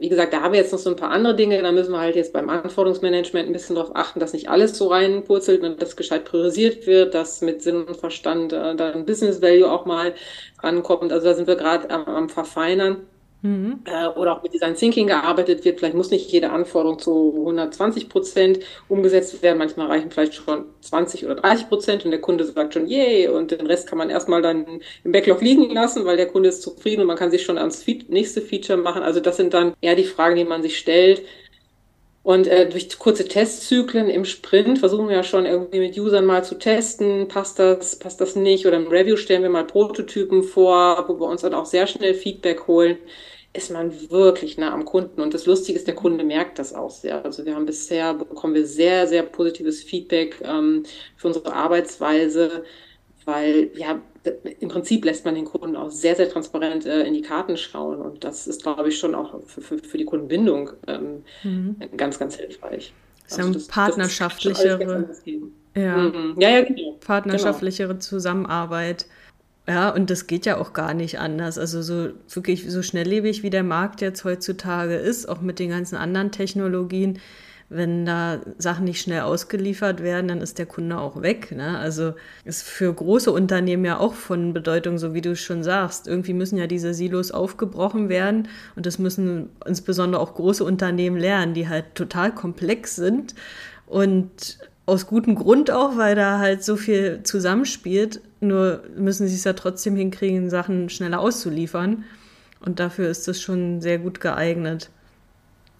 wie 0.00 0.08
gesagt, 0.08 0.32
da 0.32 0.40
haben 0.40 0.54
wir 0.54 0.60
jetzt 0.60 0.72
noch 0.72 0.78
so 0.78 0.88
ein 0.88 0.96
paar 0.96 1.10
andere 1.10 1.36
Dinge. 1.36 1.60
Da 1.60 1.72
müssen 1.72 1.92
wir 1.92 2.00
halt 2.00 2.16
jetzt 2.16 2.32
beim 2.32 2.48
Anforderungsmanagement 2.48 3.48
ein 3.48 3.52
bisschen 3.52 3.76
darauf 3.76 3.94
achten, 3.94 4.18
dass 4.18 4.32
nicht 4.32 4.48
alles 4.48 4.78
so 4.78 4.88
reinpurzelt 4.88 5.62
und 5.62 5.82
dass 5.82 5.94
gescheit 5.94 6.24
priorisiert 6.24 6.86
wird, 6.86 7.12
dass 7.12 7.42
mit 7.42 7.60
Sinn 7.60 7.84
und 7.84 7.98
Verstand 7.98 8.54
äh, 8.54 8.74
dann 8.76 9.04
Business 9.04 9.42
Value 9.42 9.70
auch 9.70 9.84
mal 9.84 10.14
rankommt. 10.62 11.12
Also 11.12 11.26
da 11.26 11.34
sind 11.34 11.48
wir 11.48 11.56
gerade 11.56 11.90
am, 11.90 12.04
am 12.06 12.28
Verfeinern. 12.30 13.06
Mhm. 13.44 13.80
Äh, 13.84 14.06
oder 14.18 14.32
auch 14.32 14.42
mit 14.42 14.54
Design 14.54 14.74
Thinking 14.74 15.06
gearbeitet 15.06 15.66
wird. 15.66 15.78
Vielleicht 15.78 15.94
muss 15.94 16.10
nicht 16.10 16.32
jede 16.32 16.48
Anforderung 16.48 16.98
zu 16.98 17.34
120 17.40 18.08
Prozent 18.08 18.60
umgesetzt 18.88 19.42
werden. 19.42 19.58
Manchmal 19.58 19.88
reichen 19.88 20.10
vielleicht 20.10 20.32
schon 20.32 20.64
20 20.80 21.26
oder 21.26 21.34
30 21.34 21.68
Prozent 21.68 22.04
und 22.06 22.10
der 22.10 22.22
Kunde 22.22 22.44
sagt 22.44 22.72
schon, 22.72 22.86
yay, 22.86 23.28
und 23.28 23.50
den 23.50 23.66
Rest 23.66 23.86
kann 23.86 23.98
man 23.98 24.08
erstmal 24.08 24.40
dann 24.40 24.80
im 25.04 25.12
Backlog 25.12 25.42
liegen 25.42 25.68
lassen, 25.68 26.06
weil 26.06 26.16
der 26.16 26.28
Kunde 26.28 26.48
ist 26.48 26.62
zufrieden 26.62 27.02
und 27.02 27.06
man 27.06 27.18
kann 27.18 27.30
sich 27.30 27.42
schon 27.42 27.58
ans 27.58 27.86
nächste 28.08 28.40
Feature 28.40 28.78
machen. 28.78 29.02
Also 29.02 29.20
das 29.20 29.36
sind 29.36 29.52
dann 29.52 29.74
eher 29.82 29.94
die 29.94 30.04
Fragen, 30.04 30.36
die 30.36 30.44
man 30.44 30.62
sich 30.62 30.78
stellt. 30.78 31.20
Und 32.22 32.46
äh, 32.46 32.66
durch 32.66 32.98
kurze 32.98 33.28
Testzyklen 33.28 34.08
im 34.08 34.24
Sprint 34.24 34.78
versuchen 34.78 35.10
wir 35.10 35.16
ja 35.16 35.22
schon 35.22 35.44
irgendwie 35.44 35.80
mit 35.80 35.98
Usern 35.98 36.24
mal 36.24 36.42
zu 36.42 36.54
testen, 36.54 37.28
passt 37.28 37.58
das, 37.58 37.98
passt 37.98 38.22
das 38.22 38.36
nicht. 38.36 38.64
Oder 38.66 38.78
im 38.78 38.86
Review 38.86 39.18
stellen 39.18 39.42
wir 39.42 39.50
mal 39.50 39.66
Prototypen 39.66 40.42
vor, 40.42 41.04
wo 41.08 41.20
wir 41.20 41.26
uns 41.26 41.42
dann 41.42 41.52
auch 41.52 41.66
sehr 41.66 41.86
schnell 41.86 42.14
Feedback 42.14 42.66
holen 42.66 42.96
ist 43.54 43.70
man 43.70 43.92
wirklich 44.10 44.58
nah 44.58 44.72
am 44.72 44.84
Kunden. 44.84 45.20
Und 45.20 45.32
das 45.32 45.46
Lustige 45.46 45.78
ist, 45.78 45.86
der 45.86 45.94
Kunde 45.94 46.24
merkt 46.24 46.58
das 46.58 46.74
auch 46.74 46.90
sehr. 46.90 47.24
Also 47.24 47.46
wir 47.46 47.54
haben 47.54 47.66
bisher, 47.66 48.12
bekommen 48.12 48.54
wir 48.54 48.66
sehr, 48.66 49.06
sehr 49.06 49.22
positives 49.22 49.82
Feedback 49.82 50.40
ähm, 50.42 50.82
für 51.16 51.28
unsere 51.28 51.54
Arbeitsweise, 51.54 52.64
weil 53.24 53.70
ja, 53.76 54.00
im 54.58 54.68
Prinzip 54.68 55.04
lässt 55.04 55.24
man 55.24 55.36
den 55.36 55.44
Kunden 55.44 55.76
auch 55.76 55.90
sehr, 55.90 56.16
sehr 56.16 56.28
transparent 56.28 56.84
äh, 56.84 57.04
in 57.04 57.14
die 57.14 57.22
Karten 57.22 57.56
schauen. 57.56 58.00
Und 58.00 58.24
das 58.24 58.48
ist, 58.48 58.64
glaube 58.64 58.88
ich, 58.88 58.98
schon 58.98 59.14
auch 59.14 59.40
für, 59.46 59.60
für, 59.60 59.78
für 59.78 59.98
die 59.98 60.04
Kundenbindung 60.04 60.70
ähm, 60.88 61.22
mhm. 61.44 61.76
ganz, 61.96 62.18
ganz 62.18 62.36
hilfreich. 62.36 62.92
Das 63.28 63.38
also 63.38 63.52
das, 63.52 63.68
partnerschaftlichere, 63.68 65.08
ja, 65.76 65.96
mhm. 65.96 66.34
ja, 66.38 66.50
ja, 66.50 66.62
genau. 66.62 66.98
partnerschaftlichere 67.00 67.88
genau. 67.88 68.00
Zusammenarbeit. 68.00 69.06
Ja, 69.66 69.88
und 69.90 70.10
das 70.10 70.26
geht 70.26 70.44
ja 70.44 70.58
auch 70.58 70.74
gar 70.74 70.92
nicht 70.92 71.18
anders. 71.18 71.56
Also 71.58 71.80
so 71.80 72.10
wirklich 72.28 72.70
so 72.70 72.82
schnelllebig 72.82 73.42
wie 73.42 73.50
der 73.50 73.62
Markt 73.62 74.02
jetzt 74.02 74.24
heutzutage 74.24 74.96
ist, 74.96 75.26
auch 75.26 75.40
mit 75.40 75.58
den 75.58 75.70
ganzen 75.70 75.96
anderen 75.96 76.32
Technologien, 76.32 77.18
wenn 77.70 78.04
da 78.04 78.40
Sachen 78.58 78.84
nicht 78.84 79.00
schnell 79.00 79.22
ausgeliefert 79.22 80.02
werden, 80.02 80.28
dann 80.28 80.42
ist 80.42 80.58
der 80.58 80.66
Kunde 80.66 80.98
auch 80.98 81.22
weg. 81.22 81.50
Ne? 81.50 81.78
Also 81.78 82.12
ist 82.44 82.62
für 82.62 82.92
große 82.92 83.32
Unternehmen 83.32 83.86
ja 83.86 83.98
auch 83.98 84.12
von 84.12 84.52
Bedeutung, 84.52 84.98
so 84.98 85.14
wie 85.14 85.22
du 85.22 85.34
schon 85.34 85.62
sagst. 85.62 86.06
Irgendwie 86.06 86.34
müssen 86.34 86.58
ja 86.58 86.66
diese 86.66 86.92
Silos 86.92 87.30
aufgebrochen 87.30 88.10
werden 88.10 88.48
und 88.76 88.84
das 88.84 88.98
müssen 88.98 89.48
insbesondere 89.64 90.20
auch 90.20 90.34
große 90.34 90.62
Unternehmen 90.62 91.16
lernen, 91.16 91.54
die 91.54 91.68
halt 91.68 91.94
total 91.94 92.34
komplex 92.34 92.96
sind 92.96 93.34
und 93.86 94.58
aus 94.86 95.06
gutem 95.06 95.34
Grund 95.34 95.70
auch, 95.70 95.96
weil 95.96 96.14
da 96.14 96.38
halt 96.38 96.62
so 96.62 96.76
viel 96.76 97.22
zusammenspielt. 97.22 98.20
Nur 98.40 98.82
müssen 98.96 99.26
sie 99.26 99.34
es 99.34 99.44
ja 99.44 99.54
trotzdem 99.54 99.96
hinkriegen, 99.96 100.50
Sachen 100.50 100.88
schneller 100.90 101.20
auszuliefern. 101.20 102.04
Und 102.64 102.80
dafür 102.80 103.08
ist 103.08 103.28
es 103.28 103.40
schon 103.40 103.80
sehr 103.80 103.98
gut 103.98 104.20
geeignet. 104.20 104.90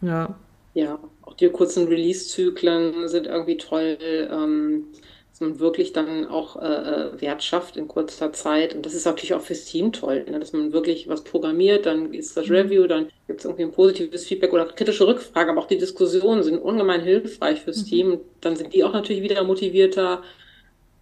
Ja. 0.00 0.34
Ja, 0.74 0.98
auch 1.22 1.34
die 1.34 1.48
kurzen 1.48 1.86
Release-Zyklen 1.86 3.08
sind 3.08 3.26
irgendwie 3.26 3.56
toll. 3.56 3.96
Ähm, 4.00 4.86
dass 5.34 5.40
man 5.40 5.58
wirklich 5.58 5.92
dann 5.92 6.28
auch 6.28 6.62
äh, 6.62 6.64
äh, 6.64 7.20
Wert 7.20 7.42
schafft 7.42 7.76
in 7.76 7.88
kurzer 7.88 8.32
Zeit. 8.32 8.72
Und 8.72 8.86
das 8.86 8.94
ist 8.94 9.04
natürlich 9.04 9.34
auch 9.34 9.40
fürs 9.40 9.64
Team 9.64 9.90
toll, 9.90 10.24
ne? 10.30 10.38
dass 10.38 10.52
man 10.52 10.72
wirklich 10.72 11.08
was 11.08 11.24
programmiert, 11.24 11.86
dann 11.86 12.14
ist 12.14 12.36
das 12.36 12.46
mhm. 12.46 12.54
Review, 12.54 12.86
dann 12.86 13.08
gibt 13.26 13.40
es 13.40 13.44
irgendwie 13.44 13.64
ein 13.64 13.72
positives 13.72 14.26
Feedback 14.26 14.52
oder 14.52 14.66
kritische 14.66 15.08
Rückfragen, 15.08 15.50
aber 15.50 15.60
auch 15.60 15.66
die 15.66 15.76
Diskussionen 15.76 16.44
sind 16.44 16.58
ungemein 16.58 17.00
hilfreich 17.00 17.62
fürs 17.62 17.78
mhm. 17.78 17.86
Team. 17.86 18.20
dann 18.42 18.54
sind 18.54 18.74
die 18.74 18.84
auch 18.84 18.92
natürlich 18.92 19.24
wieder 19.24 19.42
motivierter 19.42 20.22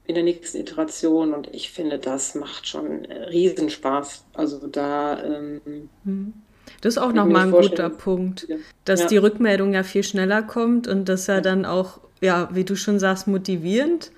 in 0.07 0.15
der 0.15 0.25
nächsten 0.25 0.61
Iteration 0.61 1.35
und 1.35 1.55
ich 1.55 1.71
finde, 1.71 1.99
das 1.99 2.35
macht 2.35 2.67
schon 2.67 3.05
äh, 3.05 3.25
Riesenspaß. 3.25 4.25
Also 4.33 4.67
da 4.67 5.23
ähm, 5.23 5.91
mhm. 6.05 6.33
Das 6.81 6.95
ist 6.95 7.03
auch 7.03 7.13
nochmal 7.13 7.49
ein 7.49 7.51
guter 7.51 7.91
Punkt, 7.91 8.49
dass 8.87 9.01
ja. 9.01 9.07
die 9.09 9.17
Rückmeldung 9.19 9.75
ja 9.75 9.83
viel 9.83 10.05
schneller 10.05 10.43
kommt 10.43 10.89
und 10.89 11.07
dass 11.11 11.29
er 11.29 11.37
ja 11.37 11.41
dann 11.43 11.67
auch, 11.67 12.01
ja, 12.23 12.49
wie 12.53 12.65
du 12.65 12.77
schon 12.77 12.99
sagst, 12.99 13.27
motivierend 13.27 14.11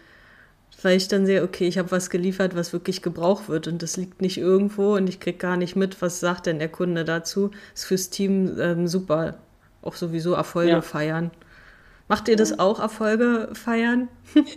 weil 0.84 0.96
ich 0.96 1.08
dann 1.08 1.26
sehe, 1.26 1.42
okay, 1.42 1.66
ich 1.66 1.78
habe 1.78 1.90
was 1.90 2.10
geliefert, 2.10 2.54
was 2.54 2.72
wirklich 2.72 3.02
gebraucht 3.02 3.48
wird 3.48 3.66
und 3.68 3.82
das 3.82 3.96
liegt 3.96 4.20
nicht 4.20 4.38
irgendwo 4.38 4.94
und 4.94 5.08
ich 5.08 5.20
kriege 5.20 5.38
gar 5.38 5.56
nicht 5.56 5.76
mit, 5.76 6.00
was 6.02 6.20
sagt 6.20 6.46
denn 6.46 6.58
der 6.58 6.68
Kunde 6.68 7.04
dazu. 7.04 7.50
Ist 7.74 7.84
fürs 7.84 8.10
Team 8.10 8.58
ähm, 8.60 8.86
super. 8.86 9.38
Auch 9.82 9.94
sowieso 9.94 10.32
Erfolge 10.32 10.70
ja. 10.70 10.82
feiern. 10.82 11.30
Macht 12.08 12.28
ihr 12.28 12.36
das 12.36 12.58
auch, 12.58 12.80
Erfolge 12.80 13.48
feiern? 13.52 14.08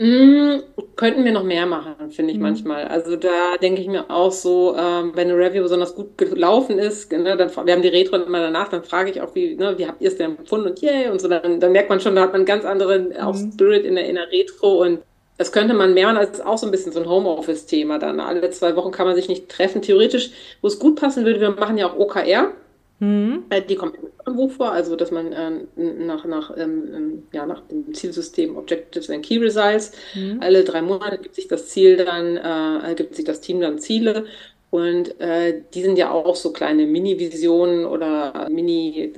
Mm, 0.00 0.60
könnten 0.94 1.24
wir 1.24 1.32
noch 1.32 1.42
mehr 1.42 1.66
machen, 1.66 1.96
finde 2.10 2.30
ich 2.30 2.36
mhm. 2.36 2.44
manchmal. 2.44 2.84
Also 2.84 3.16
da 3.16 3.56
denke 3.60 3.80
ich 3.80 3.88
mir 3.88 4.08
auch 4.08 4.30
so, 4.30 4.76
ähm, 4.78 5.10
wenn 5.16 5.28
eine 5.28 5.36
Review 5.36 5.64
besonders 5.64 5.96
gut 5.96 6.16
gelaufen 6.16 6.78
ist, 6.78 7.10
ne, 7.10 7.36
dann 7.36 7.50
wir 7.66 7.72
haben 7.72 7.82
die 7.82 7.88
Retro 7.88 8.14
immer 8.14 8.40
danach, 8.40 8.68
dann 8.68 8.84
frage 8.84 9.10
ich 9.10 9.20
auch, 9.20 9.34
wie, 9.34 9.56
ne, 9.56 9.76
wie 9.76 9.88
habt 9.88 10.00
ihr 10.00 10.06
es 10.06 10.16
denn 10.16 10.38
empfunden 10.38 10.68
und 10.68 10.80
yay 10.80 11.08
und 11.08 11.20
so, 11.20 11.26
dann, 11.26 11.58
dann 11.58 11.72
merkt 11.72 11.90
man 11.90 11.98
schon, 11.98 12.14
da 12.14 12.22
hat 12.22 12.28
man 12.28 12.42
einen 12.42 12.46
ganz 12.46 12.64
anderen 12.64 13.08
mhm. 13.08 13.16
auch 13.16 13.34
Spirit 13.34 13.84
in 13.84 13.96
der, 13.96 14.08
in 14.08 14.14
der 14.14 14.30
Retro 14.30 14.82
und 14.82 15.00
das 15.38 15.52
könnte 15.52 15.72
man 15.72 15.94
mehr, 15.94 16.12
das 16.12 16.30
ist 16.30 16.46
auch 16.46 16.58
so 16.58 16.66
ein 16.66 16.72
bisschen 16.72 16.92
so 16.92 17.00
ein 17.00 17.08
Homeoffice-Thema 17.08 17.98
dann. 17.98 18.20
Alle 18.20 18.50
zwei 18.50 18.76
Wochen 18.76 18.90
kann 18.90 19.06
man 19.06 19.14
sich 19.14 19.28
nicht 19.28 19.48
treffen. 19.48 19.80
Theoretisch, 19.80 20.30
wo 20.60 20.66
es 20.66 20.78
gut 20.78 21.00
passen 21.00 21.24
würde, 21.24 21.40
wir 21.40 21.50
machen 21.50 21.78
ja 21.78 21.88
auch 21.88 21.96
OKR. 21.96 22.52
Mhm. 23.00 23.44
Äh, 23.50 23.62
die 23.62 23.76
kommt 23.76 23.96
im 24.26 24.36
Buch 24.36 24.50
vor, 24.50 24.72
also 24.72 24.96
dass 24.96 25.12
man 25.12 25.32
äh, 25.32 25.50
nach, 25.76 26.24
nach, 26.24 26.56
ähm, 26.56 26.82
ähm, 26.92 27.22
ja, 27.32 27.46
nach 27.46 27.60
dem 27.68 27.94
Zielsystem 27.94 28.56
Objectives 28.56 29.08
and 29.08 29.24
Key 29.24 29.38
Results 29.38 29.92
mhm. 30.16 30.38
alle 30.40 30.64
drei 30.64 30.82
Monate 30.82 31.18
gibt 31.18 31.36
sich 31.36 31.46
das 31.46 31.68
Ziel 31.68 31.96
dann, 31.96 32.36
äh, 32.36 32.94
gibt 32.96 33.14
sich 33.14 33.24
das 33.24 33.40
Team 33.40 33.60
dann 33.60 33.78
Ziele 33.78 34.24
und 34.70 35.20
äh, 35.20 35.62
die 35.72 35.82
sind 35.82 35.96
ja 35.96 36.10
auch 36.10 36.34
so 36.34 36.52
kleine 36.52 36.86
Mini-Visionen 36.86 37.86
oder 37.86 38.48
Mini- 38.50 39.12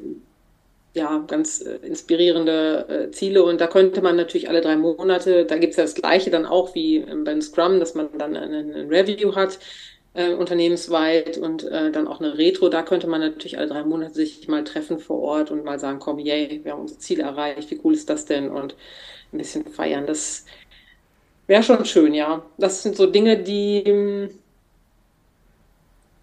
ja, 0.94 1.24
ganz 1.26 1.60
äh, 1.60 1.76
inspirierende 1.86 3.08
äh, 3.08 3.10
Ziele. 3.12 3.44
Und 3.44 3.60
da 3.60 3.66
könnte 3.66 4.02
man 4.02 4.16
natürlich 4.16 4.48
alle 4.48 4.60
drei 4.60 4.76
Monate, 4.76 5.44
da 5.44 5.58
gibt 5.58 5.72
es 5.72 5.76
ja 5.76 5.84
das 5.84 5.94
Gleiche 5.94 6.30
dann 6.30 6.46
auch 6.46 6.74
wie 6.74 6.96
ähm, 6.96 7.24
beim 7.24 7.40
Scrum, 7.42 7.78
dass 7.80 7.94
man 7.94 8.08
dann 8.18 8.36
ein 8.36 8.88
Review 8.88 9.34
hat, 9.36 9.58
äh, 10.14 10.34
unternehmensweit 10.34 11.38
und 11.38 11.64
äh, 11.64 11.92
dann 11.92 12.08
auch 12.08 12.20
eine 12.20 12.36
Retro. 12.38 12.68
Da 12.68 12.82
könnte 12.82 13.06
man 13.06 13.20
natürlich 13.20 13.58
alle 13.58 13.68
drei 13.68 13.84
Monate 13.84 14.14
sich 14.14 14.48
mal 14.48 14.64
treffen 14.64 14.98
vor 14.98 15.20
Ort 15.20 15.50
und 15.50 15.64
mal 15.64 15.78
sagen, 15.78 16.00
komm, 16.00 16.18
yay, 16.18 16.60
wir 16.64 16.72
haben 16.72 16.80
unser 16.82 16.98
Ziel 16.98 17.20
erreicht, 17.20 17.70
wie 17.70 17.80
cool 17.84 17.94
ist 17.94 18.10
das 18.10 18.26
denn? 18.26 18.50
Und 18.50 18.74
ein 19.32 19.38
bisschen 19.38 19.66
feiern. 19.68 20.06
Das 20.06 20.44
wäre 21.46 21.62
schon 21.62 21.84
schön, 21.84 22.14
ja. 22.14 22.44
Das 22.58 22.82
sind 22.82 22.96
so 22.96 23.06
Dinge, 23.06 23.42
die 23.42 23.84
hm, 23.86 24.39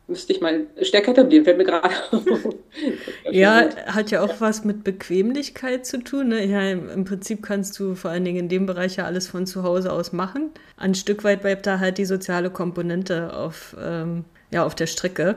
müsste 0.08 0.34
ich 0.34 0.42
mal 0.42 0.68
stärker 0.82 1.12
etablieren, 1.12 1.44
fällt 1.44 1.58
mir 1.58 1.66
gerade 1.66 1.90
Ja, 3.32 3.70
hat 3.88 4.12
ja 4.12 4.22
auch 4.22 4.40
was 4.40 4.64
mit 4.64 4.84
Bequemlichkeit 4.84 5.86
zu 5.86 6.04
tun. 6.04 6.30
Ne? 6.30 6.46
Ja, 6.46 6.70
im 6.72 7.06
Prinzip 7.06 7.44
kannst 7.44 7.78
du 7.80 7.96
vor 7.96 8.12
allen 8.12 8.26
Dingen 8.26 8.38
in 8.38 8.50
dem 8.50 8.66
Bereich 8.66 8.96
ja 8.96 9.06
alles 9.06 9.28
von 9.28 9.46
zu 9.46 9.64
Hause 9.64 9.92
aus 9.92 10.14
machen. 10.14 10.52
Ein 10.78 10.96
Stück 10.96 11.24
weit 11.24 11.42
bleibt 11.42 11.68
da 11.68 11.80
halt 11.80 11.98
die 11.98 12.06
soziale 12.06 12.50
Komponente 12.50 13.36
auf, 13.36 13.76
ähm, 13.82 14.24
ja, 14.52 14.66
auf 14.66 14.76
der 14.76 14.88
Strecke. 14.88 15.36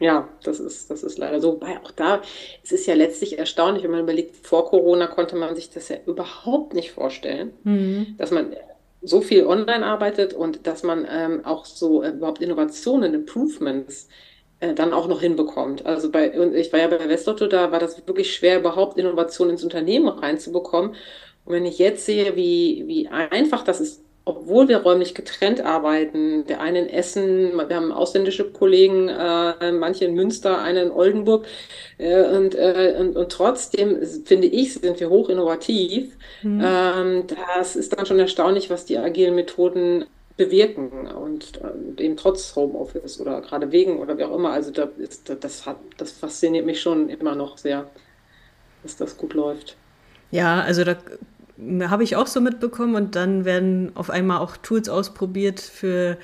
Ja, 0.00 0.28
das 0.42 0.58
ist, 0.58 0.90
das 0.90 1.02
ist 1.02 1.18
leider 1.18 1.40
so. 1.40 1.52
Wobei 1.52 1.78
auch 1.78 1.90
da, 1.90 2.22
es 2.64 2.72
ist 2.72 2.86
ja 2.86 2.94
letztlich 2.94 3.38
erstaunlich, 3.38 3.84
wenn 3.84 3.90
man 3.90 4.00
überlegt, 4.00 4.46
vor 4.46 4.66
Corona 4.66 5.06
konnte 5.06 5.36
man 5.36 5.54
sich 5.54 5.70
das 5.70 5.90
ja 5.90 5.96
überhaupt 6.06 6.74
nicht 6.74 6.90
vorstellen, 6.90 7.52
mhm. 7.64 8.14
dass 8.16 8.30
man 8.30 8.54
so 9.02 9.20
viel 9.20 9.46
online 9.46 9.84
arbeitet 9.84 10.34
und 10.34 10.66
dass 10.66 10.82
man 10.82 11.06
ähm, 11.10 11.44
auch 11.44 11.64
so 11.64 12.02
äh, 12.02 12.10
überhaupt 12.10 12.42
Innovationen, 12.42 13.14
Improvements 13.14 14.08
äh, 14.60 14.74
dann 14.74 14.92
auch 14.92 15.08
noch 15.08 15.20
hinbekommt. 15.20 15.86
Also 15.86 16.10
bei, 16.10 16.32
ich 16.54 16.72
war 16.72 16.80
ja 16.80 16.88
bei 16.88 17.08
Westlotto, 17.08 17.46
da 17.46 17.72
war 17.72 17.78
das 17.78 18.06
wirklich 18.06 18.34
schwer, 18.34 18.58
überhaupt 18.60 18.98
Innovationen 18.98 19.52
ins 19.54 19.64
Unternehmen 19.64 20.08
reinzubekommen. 20.08 20.94
Und 21.44 21.54
wenn 21.54 21.64
ich 21.66 21.78
jetzt 21.78 22.04
sehe, 22.06 22.36
wie, 22.36 22.84
wie 22.86 23.08
einfach 23.08 23.64
das 23.64 23.80
ist, 23.80 24.04
obwohl 24.30 24.68
wir 24.68 24.78
räumlich 24.78 25.14
getrennt 25.14 25.60
arbeiten, 25.60 26.46
der 26.46 26.60
eine 26.60 26.80
in 26.80 26.88
Essen, 26.88 27.52
wir 27.56 27.76
haben 27.76 27.92
ausländische 27.92 28.50
Kollegen, 28.50 29.08
äh, 29.08 29.72
manche 29.72 30.04
in 30.04 30.14
Münster, 30.14 30.60
eine 30.60 30.82
in 30.82 30.90
Oldenburg, 30.90 31.46
äh, 31.98 32.22
und, 32.22 32.54
äh, 32.54 32.96
und, 32.98 33.16
und 33.16 33.32
trotzdem 33.32 33.98
finde 34.24 34.46
ich, 34.46 34.74
sind 34.74 35.00
wir 35.00 35.10
hoch 35.10 35.28
innovativ. 35.28 36.16
Mhm. 36.42 36.62
Ähm, 36.64 37.24
das 37.58 37.76
ist 37.76 37.96
dann 37.96 38.06
schon 38.06 38.18
erstaunlich, 38.18 38.70
was 38.70 38.84
die 38.84 38.98
agilen 38.98 39.34
Methoden 39.34 40.06
bewirken 40.36 41.06
und 41.06 41.60
eben 41.98 42.16
trotz 42.16 42.56
Homeoffice 42.56 43.20
oder 43.20 43.42
gerade 43.42 43.72
wegen 43.72 43.98
oder 43.98 44.16
wie 44.16 44.24
auch 44.24 44.34
immer. 44.34 44.52
Also 44.52 44.70
da 44.70 44.88
ist, 44.96 45.30
das, 45.40 45.66
hat, 45.66 45.76
das 45.98 46.12
fasziniert 46.12 46.64
mich 46.64 46.80
schon 46.80 47.10
immer 47.10 47.34
noch 47.34 47.58
sehr, 47.58 47.90
dass 48.82 48.96
das 48.96 49.18
gut 49.18 49.34
läuft. 49.34 49.76
Ja, 50.30 50.62
also 50.62 50.84
da 50.84 50.96
habe 51.88 52.04
ich 52.04 52.16
auch 52.16 52.26
so 52.26 52.40
mitbekommen 52.40 52.94
und 52.94 53.16
dann 53.16 53.44
werden 53.44 53.92
auf 53.94 54.10
einmal 54.10 54.38
auch 54.38 54.56
Tools 54.56 54.88
ausprobiert 54.88 55.60
für 55.60 56.16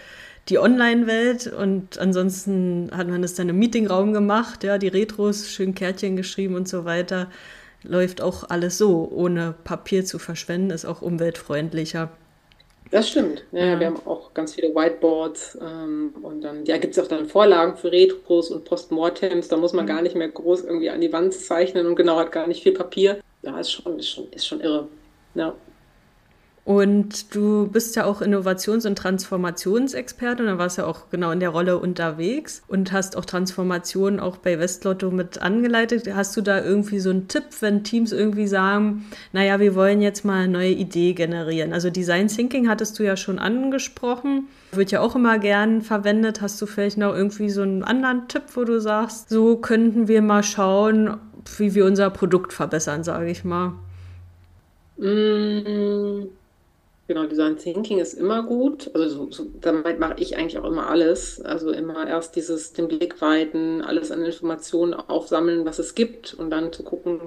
die 0.48 0.58
Online-Welt 0.58 1.52
und 1.52 1.98
ansonsten 1.98 2.90
hat 2.92 3.08
man 3.08 3.22
das 3.22 3.34
dann 3.34 3.48
im 3.48 3.58
Meetingraum 3.58 4.12
gemacht, 4.12 4.62
ja, 4.62 4.78
die 4.78 4.88
Retros, 4.88 5.50
schön 5.50 5.74
Kärtchen 5.74 6.16
geschrieben 6.16 6.54
und 6.54 6.68
so 6.68 6.84
weiter. 6.84 7.30
Läuft 7.82 8.20
auch 8.20 8.48
alles 8.48 8.78
so, 8.78 9.08
ohne 9.12 9.54
Papier 9.64 10.04
zu 10.04 10.18
verschwenden, 10.18 10.70
ist 10.70 10.84
auch 10.84 11.02
umweltfreundlicher. 11.02 12.10
Das 12.90 13.08
stimmt. 13.08 13.42
Ja, 13.50 13.78
wir 13.80 13.86
haben 13.86 14.06
auch 14.06 14.32
ganz 14.32 14.54
viele 14.54 14.72
Whiteboards 14.72 15.58
ähm, 15.60 16.14
und 16.22 16.42
dann 16.42 16.64
ja, 16.66 16.78
gibt 16.78 16.96
es 16.96 17.02
auch 17.02 17.08
dann 17.08 17.26
Vorlagen 17.26 17.76
für 17.76 17.90
Retros 17.90 18.50
und 18.50 18.64
Postmortems. 18.64 19.48
Da 19.48 19.56
muss 19.56 19.72
man 19.72 19.84
mhm. 19.84 19.88
gar 19.88 20.02
nicht 20.02 20.14
mehr 20.14 20.28
groß 20.28 20.64
irgendwie 20.64 20.90
an 20.90 21.00
die 21.00 21.12
Wand 21.12 21.34
zeichnen 21.34 21.86
und 21.86 21.96
genau 21.96 22.16
hat 22.16 22.30
gar 22.30 22.46
nicht 22.46 22.62
viel 22.62 22.72
Papier. 22.72 23.18
Ja, 23.42 23.58
ist 23.58 23.72
schon, 23.72 23.98
ist 23.98 24.10
schon, 24.10 24.30
ist 24.30 24.46
schon 24.46 24.60
irre. 24.60 24.86
Ja. 25.36 25.54
Und 26.66 27.32
du 27.32 27.68
bist 27.68 27.94
ja 27.94 28.06
auch 28.06 28.20
Innovations- 28.20 28.86
und 28.86 28.98
Transformationsexperte 28.98 30.42
und 30.42 30.48
da 30.48 30.58
warst 30.58 30.78
ja 30.78 30.84
auch 30.86 31.10
genau 31.10 31.30
in 31.30 31.38
der 31.38 31.50
Rolle 31.50 31.78
unterwegs 31.78 32.60
und 32.66 32.90
hast 32.90 33.16
auch 33.16 33.24
Transformationen 33.24 34.18
auch 34.18 34.38
bei 34.38 34.58
Westlotto 34.58 35.12
mit 35.12 35.40
angeleitet. 35.40 36.12
Hast 36.12 36.36
du 36.36 36.40
da 36.40 36.60
irgendwie 36.60 36.98
so 36.98 37.10
einen 37.10 37.28
Tipp, 37.28 37.44
wenn 37.60 37.84
Teams 37.84 38.10
irgendwie 38.10 38.48
sagen, 38.48 39.04
naja, 39.32 39.60
wir 39.60 39.76
wollen 39.76 40.02
jetzt 40.02 40.24
mal 40.24 40.42
eine 40.42 40.52
neue 40.52 40.72
Idee 40.72 41.12
generieren? 41.12 41.72
Also 41.72 41.88
Design 41.88 42.26
Thinking 42.26 42.68
hattest 42.68 42.98
du 42.98 43.04
ja 43.04 43.16
schon 43.16 43.38
angesprochen, 43.38 44.48
wird 44.72 44.90
ja 44.90 44.98
auch 45.02 45.14
immer 45.14 45.38
gern 45.38 45.82
verwendet. 45.82 46.40
Hast 46.40 46.60
du 46.60 46.66
vielleicht 46.66 46.98
noch 46.98 47.14
irgendwie 47.14 47.50
so 47.50 47.62
einen 47.62 47.84
anderen 47.84 48.26
Tipp, 48.26 48.42
wo 48.54 48.64
du 48.64 48.80
sagst, 48.80 49.28
so 49.28 49.56
könnten 49.56 50.08
wir 50.08 50.20
mal 50.20 50.42
schauen, 50.42 51.16
wie 51.58 51.76
wir 51.76 51.84
unser 51.84 52.10
Produkt 52.10 52.52
verbessern, 52.52 53.04
sage 53.04 53.30
ich 53.30 53.44
mal? 53.44 53.74
Mm, 54.96 56.28
genau, 57.08 57.26
Design 57.26 57.58
Thinking 57.58 57.98
ist 57.98 58.14
immer 58.14 58.42
gut. 58.44 58.90
Also 58.94 59.08
so, 59.08 59.30
so, 59.32 59.46
damit 59.60 59.98
mache 60.00 60.16
ich 60.18 60.36
eigentlich 60.36 60.58
auch 60.58 60.64
immer 60.64 60.88
alles. 60.88 61.40
Also 61.40 61.70
immer 61.72 62.06
erst 62.08 62.36
dieses 62.36 62.72
den 62.72 62.88
Blick 62.88 63.20
weiten, 63.20 63.82
alles 63.82 64.10
an 64.10 64.24
Informationen 64.24 64.94
aufsammeln, 64.94 65.64
was 65.66 65.78
es 65.78 65.94
gibt 65.94 66.34
und 66.34 66.50
dann 66.50 66.72
zu 66.72 66.82
gucken, 66.84 67.20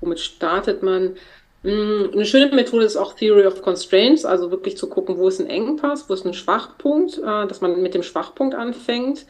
womit 0.00 0.20
startet 0.20 0.82
man. 0.82 1.16
Mm, 1.62 2.10
eine 2.12 2.26
schöne 2.26 2.54
Methode 2.54 2.84
ist 2.84 2.96
auch 2.96 3.14
Theory 3.14 3.46
of 3.46 3.62
Constraints, 3.62 4.24
also 4.24 4.50
wirklich 4.50 4.76
zu 4.76 4.88
gucken, 4.88 5.18
wo 5.18 5.28
ist 5.28 5.40
ein 5.40 5.46
Engpass, 5.48 6.08
wo 6.08 6.14
ist 6.14 6.26
ein 6.26 6.34
Schwachpunkt, 6.34 7.18
äh, 7.18 7.46
dass 7.48 7.60
man 7.60 7.80
mit 7.82 7.94
dem 7.94 8.02
Schwachpunkt 8.02 8.54
anfängt. 8.54 9.26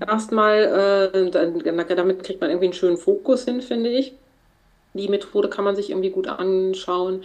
Erstmal, 0.00 1.10
äh, 1.12 1.30
damit 1.96 2.22
kriegt 2.24 2.40
man 2.40 2.50
irgendwie 2.50 2.66
einen 2.66 2.74
schönen 2.74 2.98
Fokus 2.98 3.44
hin, 3.46 3.62
finde 3.62 3.90
ich. 3.90 4.18
Die 4.98 5.08
Methode 5.08 5.48
kann 5.48 5.64
man 5.64 5.76
sich 5.76 5.90
irgendwie 5.90 6.10
gut 6.10 6.26
anschauen. 6.26 7.22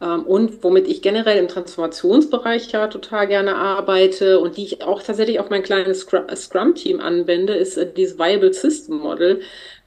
Ähm, 0.00 0.22
und 0.24 0.62
womit 0.64 0.88
ich 0.88 1.02
generell 1.02 1.38
im 1.38 1.48
Transformationsbereich 1.48 2.72
ja 2.72 2.86
total 2.88 3.26
gerne 3.26 3.56
arbeite 3.56 4.40
und 4.40 4.56
die 4.56 4.64
ich 4.64 4.82
auch 4.82 5.02
tatsächlich 5.02 5.40
auf 5.40 5.50
mein 5.50 5.62
kleines 5.62 6.06
Scrum-Team 6.34 7.00
anwende, 7.00 7.54
ist 7.54 7.76
äh, 7.76 7.92
dieses 7.92 8.18
Viable 8.18 8.52
System 8.52 8.98
Model 8.98 9.40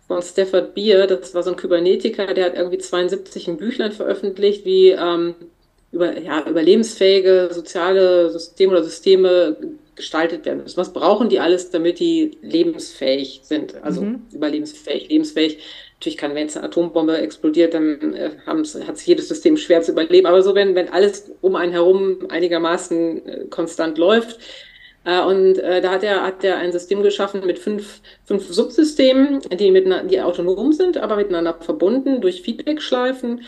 von 0.07 0.21
Stafford 0.21 0.75
Beer. 0.75 1.07
Das 1.07 1.33
war 1.33 1.43
so 1.43 1.51
ein 1.51 1.57
Kybernetiker, 1.57 2.33
der 2.33 2.45
hat 2.45 2.55
irgendwie 2.55 2.77
72 2.77 3.47
ein 3.47 3.57
Büchlein 3.57 3.91
veröffentlicht, 3.91 4.65
wie 4.65 4.89
ähm, 4.89 5.35
über, 5.91 6.17
ja, 6.19 6.47
überlebensfähige 6.47 7.49
soziale 7.51 8.29
Systeme 8.29 8.73
oder 8.73 8.83
Systeme 8.83 9.57
gestaltet 9.95 10.45
werden 10.45 10.63
müssen. 10.63 10.77
Was 10.77 10.91
brauchen 10.91 11.29
die 11.29 11.39
alles, 11.39 11.69
damit 11.69 11.99
die 11.99 12.37
lebensfähig 12.41 13.41
sind? 13.43 13.75
Also 13.83 14.01
mhm. 14.01 14.23
überlebensfähig, 14.31 15.09
lebensfähig. 15.09 15.59
Natürlich 16.03 16.17
kann, 16.17 16.35
wenn 16.35 16.43
jetzt 16.43 16.57
eine 16.57 16.65
Atombombe 16.65 17.17
explodiert, 17.17 17.73
dann 17.73 18.13
äh, 18.13 18.31
hat 18.45 18.97
sich 18.97 19.07
jedes 19.07 19.29
System 19.29 19.55
schwer 19.55 19.81
zu 19.83 19.93
überleben. 19.93 20.27
Aber 20.27 20.43
so, 20.43 20.53
wenn, 20.53 20.75
wenn 20.75 20.89
alles 20.89 21.31
um 21.39 21.55
einen 21.55 21.71
herum 21.71 22.27
einigermaßen 22.27 23.25
äh, 23.25 23.45
konstant 23.45 23.97
läuft, 23.97 24.37
äh, 25.05 25.21
und 25.21 25.59
äh, 25.59 25.79
da 25.79 25.91
hat 25.91 26.03
er, 26.03 26.23
hat 26.23 26.43
er 26.43 26.57
ein 26.57 26.73
System 26.73 27.03
geschaffen 27.03 27.45
mit 27.45 27.57
fünf, 27.57 28.01
fünf 28.25 28.53
Subsystemen, 28.53 29.39
die, 29.57 29.71
miteinander, 29.71 30.09
die 30.09 30.19
autonom 30.19 30.73
sind, 30.73 30.97
aber 30.97 31.15
miteinander 31.15 31.53
verbunden 31.61 32.19
durch 32.19 32.41
Feedbackschleifen. 32.41 33.45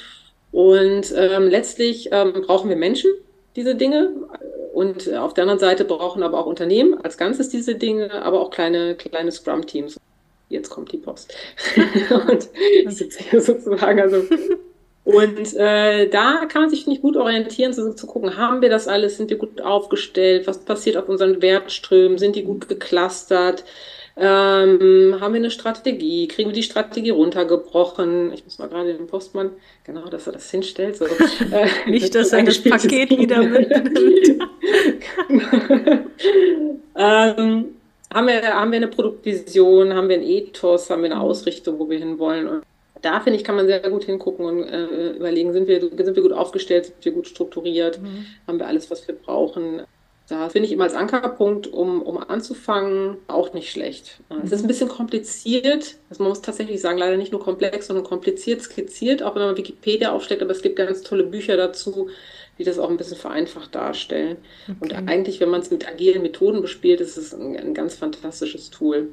Und 0.53 1.13
ähm, 1.13 1.49
letztlich 1.49 2.07
ähm, 2.13 2.43
brauchen 2.45 2.69
wir 2.69 2.77
Menschen, 2.77 3.11
diese 3.57 3.75
Dinge. 3.75 4.13
Und 4.73 5.13
auf 5.13 5.33
der 5.33 5.41
anderen 5.41 5.59
Seite 5.59 5.83
brauchen 5.83 6.23
aber 6.23 6.39
auch 6.39 6.45
Unternehmen 6.45 7.01
als 7.03 7.17
Ganzes 7.17 7.49
diese 7.49 7.75
Dinge, 7.75 8.13
aber 8.23 8.39
auch 8.39 8.49
kleine, 8.49 8.95
kleine 8.95 9.33
Scrum-Teams 9.33 9.97
jetzt 10.49 10.69
kommt 10.69 10.91
die 10.91 10.97
Post. 10.97 11.33
und 12.09 12.49
ich 12.83 12.95
sitze 12.95 13.23
hier 13.23 13.41
sozusagen, 13.41 13.99
also. 13.99 14.23
Und 15.03 15.53
äh, 15.55 16.09
da 16.09 16.45
kann 16.47 16.63
man 16.63 16.69
sich 16.71 16.87
nicht 16.87 17.03
gut 17.03 17.15
orientieren, 17.15 17.73
zu, 17.73 17.93
zu 17.93 18.07
gucken, 18.07 18.37
haben 18.37 18.61
wir 18.63 18.69
das 18.69 18.87
alles, 18.87 19.17
sind 19.17 19.29
wir 19.29 19.37
gut 19.37 19.61
aufgestellt, 19.61 20.47
was 20.47 20.65
passiert 20.65 20.97
auf 20.97 21.07
unseren 21.07 21.43
Wertströmen, 21.43 22.17
sind 22.17 22.35
die 22.35 22.43
gut 22.43 22.67
geclustert, 22.67 23.63
Ähm, 24.17 25.17
haben 25.19 25.33
wir 25.33 25.39
eine 25.39 25.51
Strategie? 25.51 26.27
Kriegen 26.29 26.49
wir 26.49 26.55
die 26.55 26.63
Strategie 26.63 27.09
runtergebrochen? 27.09 28.31
Ich 28.33 28.45
muss 28.45 28.59
mal 28.59 28.69
gerade 28.69 28.93
den 28.93 29.07
Postmann, 29.07 29.51
genau, 29.83 30.07
dass 30.07 30.25
er 30.27 30.33
das 30.33 30.49
hinstellt. 30.51 30.95
So. 30.97 31.05
Äh, 31.51 31.67
Nicht, 31.89 32.15
dass 32.15 32.31
er 32.31 32.43
das 32.43 32.63
Paket 32.63 33.09
wieder 33.11 33.43
mitnimmt. 33.43 34.41
ähm, 36.95 37.74
haben, 38.13 38.27
wir, 38.27 38.41
haben 38.43 38.71
wir 38.71 38.77
eine 38.77 38.87
Produktvision? 38.87 39.93
Haben 39.93 40.09
wir 40.09 40.17
ein 40.17 40.23
Ethos? 40.23 40.89
Haben 40.89 41.03
wir 41.03 41.11
eine 41.11 41.21
Ausrichtung, 41.21 41.79
wo 41.79 41.89
wir 41.89 41.99
hinwollen? 41.99 42.47
Und 42.47 42.63
da 43.01 43.19
finde 43.19 43.37
ich, 43.37 43.43
kann 43.43 43.55
man 43.55 43.67
sehr 43.67 43.79
gut 43.89 44.05
hingucken 44.05 44.45
und 44.45 44.63
äh, 44.63 45.11
überlegen, 45.11 45.53
sind 45.53 45.67
wir, 45.67 45.79
sind 45.79 46.15
wir 46.15 46.23
gut 46.23 46.33
aufgestellt, 46.33 46.85
sind 46.85 47.05
wir 47.05 47.11
gut 47.11 47.27
strukturiert, 47.27 48.01
mhm. 48.01 48.25
haben 48.47 48.59
wir 48.59 48.67
alles, 48.67 48.89
was 48.89 49.07
wir 49.07 49.15
brauchen. 49.15 49.83
Da 50.27 50.49
finde 50.49 50.65
ich 50.65 50.71
immer 50.71 50.85
als 50.85 50.95
Ankerpunkt, 50.95 51.67
um, 51.67 52.01
um 52.01 52.17
anzufangen, 52.17 53.17
auch 53.27 53.53
nicht 53.53 53.69
schlecht. 53.69 54.21
Es 54.43 54.51
ist 54.51 54.63
ein 54.63 54.67
bisschen 54.67 54.89
kompliziert, 54.89 55.97
also 56.09 56.23
man 56.23 56.29
muss 56.29 56.41
tatsächlich 56.41 56.81
sagen, 56.81 56.97
leider 56.97 57.15
nicht 57.15 57.31
nur 57.31 57.41
komplex, 57.41 57.85
sondern 57.85 58.03
kompliziert 58.03 58.63
skizziert, 58.63 59.21
auch 59.21 59.35
wenn 59.35 59.43
man 59.43 59.57
Wikipedia 59.57 60.11
aufsteckt, 60.11 60.41
aber 60.41 60.49
es 60.49 60.63
gibt 60.63 60.77
ganz 60.77 61.03
tolle 61.03 61.25
Bücher 61.25 61.57
dazu, 61.57 62.09
die 62.57 62.63
das 62.63 62.79
auch 62.79 62.89
ein 62.89 62.97
bisschen 62.97 63.17
vereinfacht 63.17 63.75
darstellen. 63.75 64.37
Okay. 64.67 64.77
Und 64.79 65.09
eigentlich, 65.09 65.39
wenn 65.39 65.49
man 65.49 65.61
es 65.61 65.71
mit 65.71 65.87
agilen 65.87 66.21
Methoden 66.21 66.61
bespielt, 66.61 67.01
ist 67.01 67.17
es 67.17 67.33
ein, 67.33 67.57
ein 67.57 67.73
ganz 67.73 67.95
fantastisches 67.95 68.69
Tool. 68.69 69.09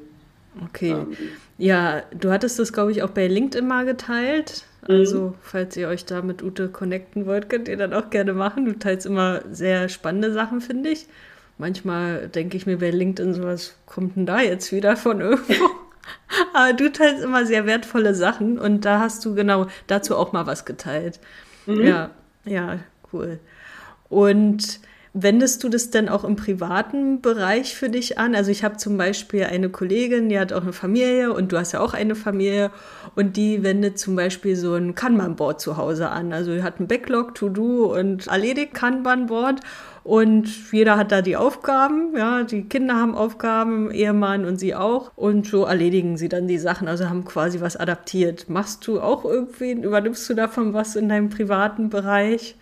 Okay. 0.65 0.91
Ähm, 0.91 1.17
ja, 1.57 2.03
du 2.17 2.31
hattest 2.31 2.59
das, 2.59 2.73
glaube 2.73 2.91
ich, 2.91 3.03
auch 3.03 3.09
bei 3.09 3.27
LinkedIn 3.27 3.67
mal 3.67 3.85
geteilt. 3.85 4.65
Also, 4.87 5.29
mhm. 5.29 5.33
falls 5.41 5.77
ihr 5.77 5.87
euch 5.87 6.05
da 6.05 6.21
mit 6.21 6.43
Ute 6.43 6.69
connecten 6.69 7.25
wollt, 7.25 7.49
könnt 7.49 7.67
ihr 7.67 7.77
dann 7.77 7.93
auch 7.93 8.09
gerne 8.09 8.33
machen. 8.33 8.65
Du 8.65 8.77
teilst 8.77 9.05
immer 9.05 9.41
sehr 9.51 9.89
spannende 9.89 10.33
Sachen, 10.33 10.61
finde 10.61 10.89
ich. 10.89 11.07
Manchmal 11.57 12.27
denke 12.27 12.57
ich 12.57 12.65
mir 12.65 12.77
bei 12.77 12.89
LinkedIn 12.89 13.33
so, 13.33 13.43
was 13.43 13.75
kommt 13.85 14.15
denn 14.15 14.25
da 14.25 14.41
jetzt 14.41 14.71
wieder 14.71 14.97
von 14.97 15.21
irgendwo? 15.21 15.53
Aber 16.53 16.73
du 16.73 16.91
teilst 16.91 17.23
immer 17.23 17.45
sehr 17.45 17.65
wertvolle 17.65 18.13
Sachen 18.13 18.59
und 18.59 18.83
da 18.83 18.99
hast 18.99 19.23
du 19.23 19.35
genau 19.35 19.67
dazu 19.87 20.17
auch 20.17 20.33
mal 20.33 20.45
was 20.47 20.65
geteilt. 20.65 21.19
Mhm. 21.65 21.85
Ja, 21.85 22.09
ja, 22.45 22.79
cool. 23.13 23.39
Und 24.09 24.79
Wendest 25.15 25.63
du 25.63 25.69
das 25.69 25.91
denn 25.91 26.09
auch 26.09 26.23
im 26.23 26.35
privaten 26.35 27.21
Bereich 27.21 27.75
für 27.75 27.87
dich 27.87 28.17
an? 28.17 28.33
Also 28.33 28.49
ich 28.49 28.63
habe 28.63 28.77
zum 28.77 28.97
Beispiel 28.97 29.43
eine 29.43 29.69
Kollegin, 29.69 30.27
die 30.27 30.39
hat 30.39 30.51
auch 30.51 30.63
eine 30.63 30.73
Familie 30.73 31.31
und 31.31 31.51
du 31.51 31.59
hast 31.59 31.71
ja 31.71 31.81
auch 31.81 31.93
eine 31.93 32.15
Familie 32.15 32.71
und 33.13 33.37
die 33.37 33.61
wendet 33.61 33.99
zum 33.99 34.15
Beispiel 34.15 34.55
so 34.55 34.73
ein 34.73 34.95
Kanban-Board 34.95 35.61
zu 35.61 35.77
Hause 35.77 36.09
an. 36.09 36.33
Also 36.33 36.55
die 36.55 36.63
hat 36.63 36.79
ein 36.79 36.87
Backlog, 36.87 37.35
To-Do 37.35 37.95
und 37.95 38.25
erledigt 38.25 38.73
Kanban-Board 38.73 39.59
und 40.03 40.49
jeder 40.71 40.97
hat 40.97 41.11
da 41.11 41.21
die 41.21 41.37
Aufgaben, 41.37 42.17
ja, 42.17 42.41
die 42.41 42.63
Kinder 42.63 42.95
haben 42.95 43.13
Aufgaben, 43.13 43.91
Ehemann 43.91 44.45
und 44.45 44.59
sie 44.59 44.73
auch 44.73 45.11
und 45.15 45.45
so 45.45 45.65
erledigen 45.65 46.17
sie 46.17 46.27
dann 46.27 46.47
die 46.47 46.57
Sachen, 46.57 46.87
also 46.87 47.07
haben 47.07 47.23
quasi 47.23 47.61
was 47.61 47.77
adaptiert. 47.77 48.49
Machst 48.49 48.87
du 48.87 48.99
auch 48.99 49.25
irgendwie, 49.25 49.73
übernimmst 49.73 50.27
du 50.27 50.33
davon 50.33 50.73
was 50.73 50.95
in 50.95 51.07
deinem 51.07 51.29
privaten 51.29 51.91
Bereich? 51.91 52.55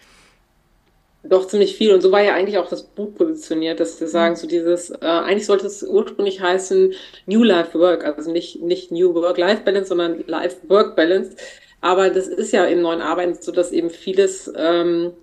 Doch 1.24 1.48
ziemlich 1.48 1.76
viel. 1.76 1.94
Und 1.94 2.02
so 2.02 2.12
war 2.12 2.22
ja 2.22 2.34
eigentlich 2.34 2.58
auch 2.58 2.68
das 2.68 2.84
Buch 2.84 3.14
positioniert, 3.14 3.80
dass 3.80 4.00
wir 4.02 4.08
sagen, 4.08 4.36
so 4.36 4.48
dieses, 4.48 4.90
äh, 4.90 5.06
eigentlich 5.06 5.46
sollte 5.46 5.68
es 5.68 5.84
ursprünglich 5.84 6.42
heißen 6.42 6.94
New 7.28 7.44
Life 7.44 7.78
Work, 7.78 8.04
also 8.06 8.32
nicht, 8.32 8.62
nicht 8.62 8.92
New 8.92 9.14
Work-Life 9.14 9.62
Balance, 9.64 9.90
sondern 9.90 10.24
Life-Work 10.26 10.96
Balance. 10.96 11.36
Aber 11.80 12.10
das 12.10 12.28
ist 12.28 12.54
ja 12.54 12.66
im 12.66 12.82
neuen 12.82 13.02
Arbeiten 13.02 13.36
so, 13.40 13.52
dass 13.52 13.72
eben 13.72 13.92
vieles 13.92 14.52
ähm, 14.56 15.14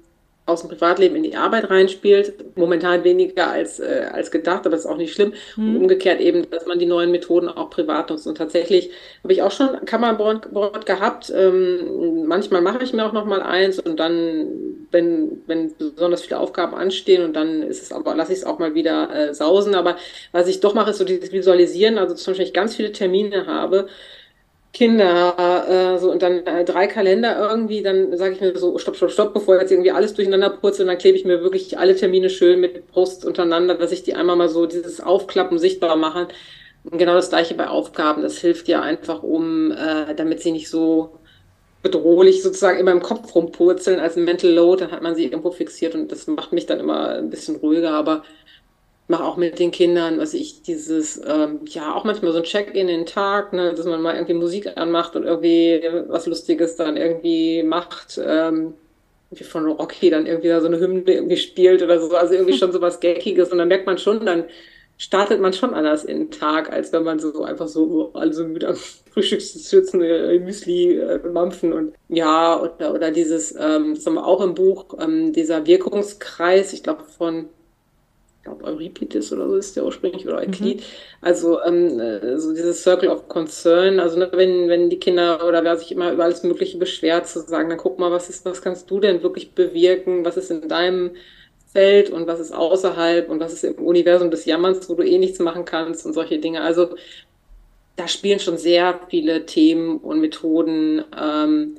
aus 0.49 0.63
dem 0.63 0.71
Privatleben 0.71 1.17
in 1.17 1.23
die 1.23 1.37
Arbeit 1.37 1.71
reinspielt. 1.71 2.57
Momentan 2.57 3.05
weniger 3.05 3.51
als, 3.51 3.81
äh, 3.81 4.07
als 4.13 4.31
gedacht, 4.31 4.61
aber 4.61 4.71
das 4.71 4.81
ist 4.81 4.87
auch 4.87 4.97
nicht 4.97 5.13
schlimm. 5.13 5.35
Mhm. 5.57 5.69
Und 5.69 5.83
umgekehrt 5.83 6.21
eben, 6.21 6.49
dass 6.51 6.67
man 6.67 6.79
die 6.79 6.87
neuen 6.87 7.11
Methoden 7.11 7.49
auch 7.49 7.71
privat 7.71 8.11
nutzt. 8.11 8.27
Und 8.27 8.39
tatsächlich 8.39 8.91
habe 9.23 9.33
ich 9.33 9.43
auch 9.43 9.51
schon 9.51 9.85
Kammerboard 9.85 10.87
gehabt. 10.87 11.33
Ähm, 11.35 12.27
manchmal 12.27 12.63
mache 12.63 12.83
ich 12.83 12.93
mir 12.93 13.05
auch 13.05 13.13
noch 13.13 13.27
mal 13.27 13.43
eins 13.43 13.79
und 13.79 14.01
dann, 14.01 14.47
wenn, 14.91 15.43
wenn 15.47 15.75
besonders 15.77 16.23
viele 16.23 16.41
Aufgaben 16.41 16.75
anstehen 16.75 17.25
und 17.25 17.35
dann 17.35 17.63
ist 17.63 17.83
es 17.83 17.93
aber, 17.93 18.15
lasse 18.15 18.33
ich 18.33 18.39
es 18.39 18.45
auch 18.45 18.59
mal 18.59 18.75
wieder 18.75 19.15
äh, 19.15 19.35
sausen. 19.35 19.75
Aber 19.75 19.97
was 20.33 20.49
ich 20.49 20.61
doch 20.61 20.75
mache, 20.75 20.91
ist 20.91 20.99
so 20.99 21.05
dieses 21.05 21.33
Visualisieren. 21.33 21.99
Also 21.99 22.15
zum 22.15 22.33
Beispiel, 22.33 22.45
wenn 22.45 22.49
ich 22.49 22.55
ganz 22.55 22.77
viele 22.77 22.93
Termine 22.93 23.47
habe, 23.47 23.89
Kinder, 24.73 25.95
äh, 25.97 25.99
so 25.99 26.11
und 26.13 26.23
dann 26.23 26.47
äh, 26.47 26.65
drei 26.65 26.87
Kalender 26.87 27.39
irgendwie, 27.51 27.83
dann 27.83 28.17
sage 28.17 28.35
ich 28.35 28.41
mir 28.41 28.57
so, 28.57 28.79
stopp, 28.79 28.97
stopp, 28.97 29.11
stopp, 29.11 29.35
bevor 29.35 29.59
jetzt 29.61 29.73
irgendwie 29.73 29.91
alles 29.91 30.15
durcheinander 30.15 30.51
purzelt, 30.51 30.83
und 30.83 30.89
dann 30.89 30.99
klebe 30.99 31.17
ich 31.17 31.25
mir 31.25 31.43
wirklich 31.43 31.79
alle 31.79 31.97
Termine 31.97 32.31
schön 32.31 32.61
mit 32.61 32.87
Post 32.93 33.25
untereinander, 33.25 33.75
dass 33.75 33.93
ich 33.93 34.03
die 34.05 34.15
einmal 34.15 34.37
mal 34.37 34.49
so 34.49 34.67
dieses 34.67 35.01
Aufklappen 35.01 35.59
sichtbar 35.59 35.97
mache. 35.97 36.29
Und 36.85 36.99
genau 36.99 37.15
das 37.15 37.31
gleiche 37.31 37.55
bei 37.55 37.69
Aufgaben. 37.69 38.23
Das 38.23 38.39
hilft 38.39 38.69
ja 38.69 38.81
einfach, 38.83 39.23
um, 39.23 39.73
äh, 39.73 40.15
damit 40.15 40.41
sie 40.43 40.53
nicht 40.53 40.69
so 40.71 41.19
bedrohlich 41.83 42.43
sozusagen 42.43 42.79
immer 42.79 42.93
im 42.93 43.03
Kopf 43.03 43.35
rumpurzeln 43.35 44.01
als 44.01 44.17
Mental 44.17 44.51
Load, 44.51 44.83
dann 44.85 44.91
hat 44.93 45.03
man 45.03 45.15
sie 45.15 45.25
irgendwo 45.27 45.51
fixiert 45.53 45.95
und 45.95 46.11
das 46.13 46.27
macht 46.27 46.53
mich 46.53 46.67
dann 46.67 46.81
immer 46.81 47.11
ein 47.11 47.31
bisschen 47.31 47.57
ruhiger, 47.57 47.93
aber 47.93 48.25
mache 49.09 49.25
auch 49.25 49.37
mit 49.37 49.59
den 49.59 49.71
Kindern, 49.71 50.19
was 50.19 50.35
ich 50.35 50.63
dieses, 50.63 51.21
ähm, 51.27 51.61
ja, 51.65 51.95
auch 51.95 52.05
manchmal 52.05 52.33
so 52.33 52.39
ein 52.39 52.45
Check-in 52.45 52.89
in 52.89 52.89
den 52.89 53.07
Tag, 53.07 53.55
ne, 53.55 53.73
dass 53.75 53.87
man 53.87 54.03
mal 54.03 54.15
irgendwie 54.15 54.35
Musik 54.35 54.77
anmacht 54.77 55.17
und 55.17 55.25
irgendwie 55.25 55.83
was 56.09 56.27
Lustiges 56.27 56.77
dann 56.77 56.99
irgendwie 56.99 57.63
macht, 57.63 58.21
ähm, 58.23 58.75
wie 59.31 59.45
von 59.45 59.67
Rocky 59.67 60.11
dann 60.11 60.27
irgendwie 60.27 60.49
da 60.49 60.61
so 60.61 60.67
eine 60.67 60.79
Hymne 60.79 61.11
irgendwie 61.11 61.39
spielt 61.39 61.83
oder 61.83 61.99
so, 62.01 62.15
also 62.15 62.35
irgendwie 62.35 62.57
schon 62.57 62.71
so 62.73 62.83
was 62.83 63.01
Geckiges 63.01 63.51
und 63.51 63.59
dann 63.59 63.69
merkt 63.69 63.87
man 63.87 63.97
schon, 63.97 64.27
dann 64.27 64.45
startet 64.99 65.41
man 65.41 65.55
schon 65.55 65.73
anders 65.73 66.05
in 66.05 66.19
den 66.19 66.31
Tag, 66.31 66.71
als 66.71 66.93
wenn 66.93 67.05
man 67.05 67.19
so 67.19 67.45
einfach 67.45 67.69
so 67.69 68.13
also 68.13 68.45
müde 68.45 68.69
am 68.69 68.77
Frühstück 69.11 69.41
sitzen, 69.41 70.03
äh, 70.03 70.39
Müsli 70.39 70.99
äh, 70.99 71.19
mampfen 71.27 71.73
und 71.73 71.95
ja, 72.09 72.61
oder, 72.61 72.93
oder 72.93 73.11
dieses, 73.11 73.55
ähm, 73.59 73.95
das 73.95 74.05
haben 74.05 74.15
wir 74.15 74.27
auch 74.27 74.43
im 74.43 74.55
Buch, 74.55 74.99
ähm, 75.01 75.33
dieser 75.33 75.67
Wirkungskreis, 75.67 76.75
ich 76.75 76.83
glaube 76.83 77.05
von 77.05 77.49
glaube 78.49 78.65
Euripides 78.65 79.33
oder 79.33 79.49
so 79.49 79.57
ist 79.57 79.77
der 79.77 79.85
ursprünglich 79.85 80.27
oder 80.27 80.39
Euklid. 80.39 80.81
Mhm. 80.81 80.85
Also 81.21 81.63
ähm, 81.63 82.01
äh, 82.01 82.39
so 82.39 82.53
dieses 82.53 82.83
Circle 82.83 83.09
of 83.09 83.29
Concern, 83.29 84.01
also 84.01 84.19
ne, 84.19 84.29
wenn, 84.33 84.69
wenn 84.69 84.91
die 84.91 84.99
Kinder 84.99 85.47
oder 85.47 85.63
wer 85.65 85.77
sich 85.77 85.93
immer 85.93 86.13
über 86.13 86.25
alles 86.25 86.43
Mögliche 86.43 86.79
beschwert, 86.79 87.29
zu 87.29 87.41
sagen, 87.41 87.69
dann 87.69 87.79
guck 87.79 87.99
mal, 87.99 88.11
was 88.11 88.29
ist, 88.29 88.45
was 88.45 88.63
kannst 88.63 88.91
du 88.91 89.01
denn 89.01 89.23
wirklich 89.23 89.53
bewirken, 89.53 90.25
was 90.25 90.37
ist 90.37 90.51
in 90.51 90.69
deinem 90.69 91.13
Feld 91.73 92.11
und 92.11 92.27
was 92.27 92.41
ist 92.41 92.53
außerhalb 92.53 93.29
und 93.29 93.41
was 93.41 93.53
ist 93.53 93.65
im 93.65 93.75
Universum 93.75 94.31
des 94.31 94.47
Jammerns, 94.47 94.89
wo 94.89 94.95
du 94.95 95.03
eh 95.03 95.19
nichts 95.19 95.39
machen 95.39 95.65
kannst 95.65 96.07
und 96.07 96.15
solche 96.15 96.39
Dinge. 96.39 96.63
Also 96.63 96.97
da 97.97 98.09
spielen 98.09 98.39
schon 98.39 98.59
sehr 98.59 99.01
viele 99.09 99.45
Themen 99.45 99.99
und 99.99 100.21
Methoden 100.21 101.05
ähm, 101.21 101.77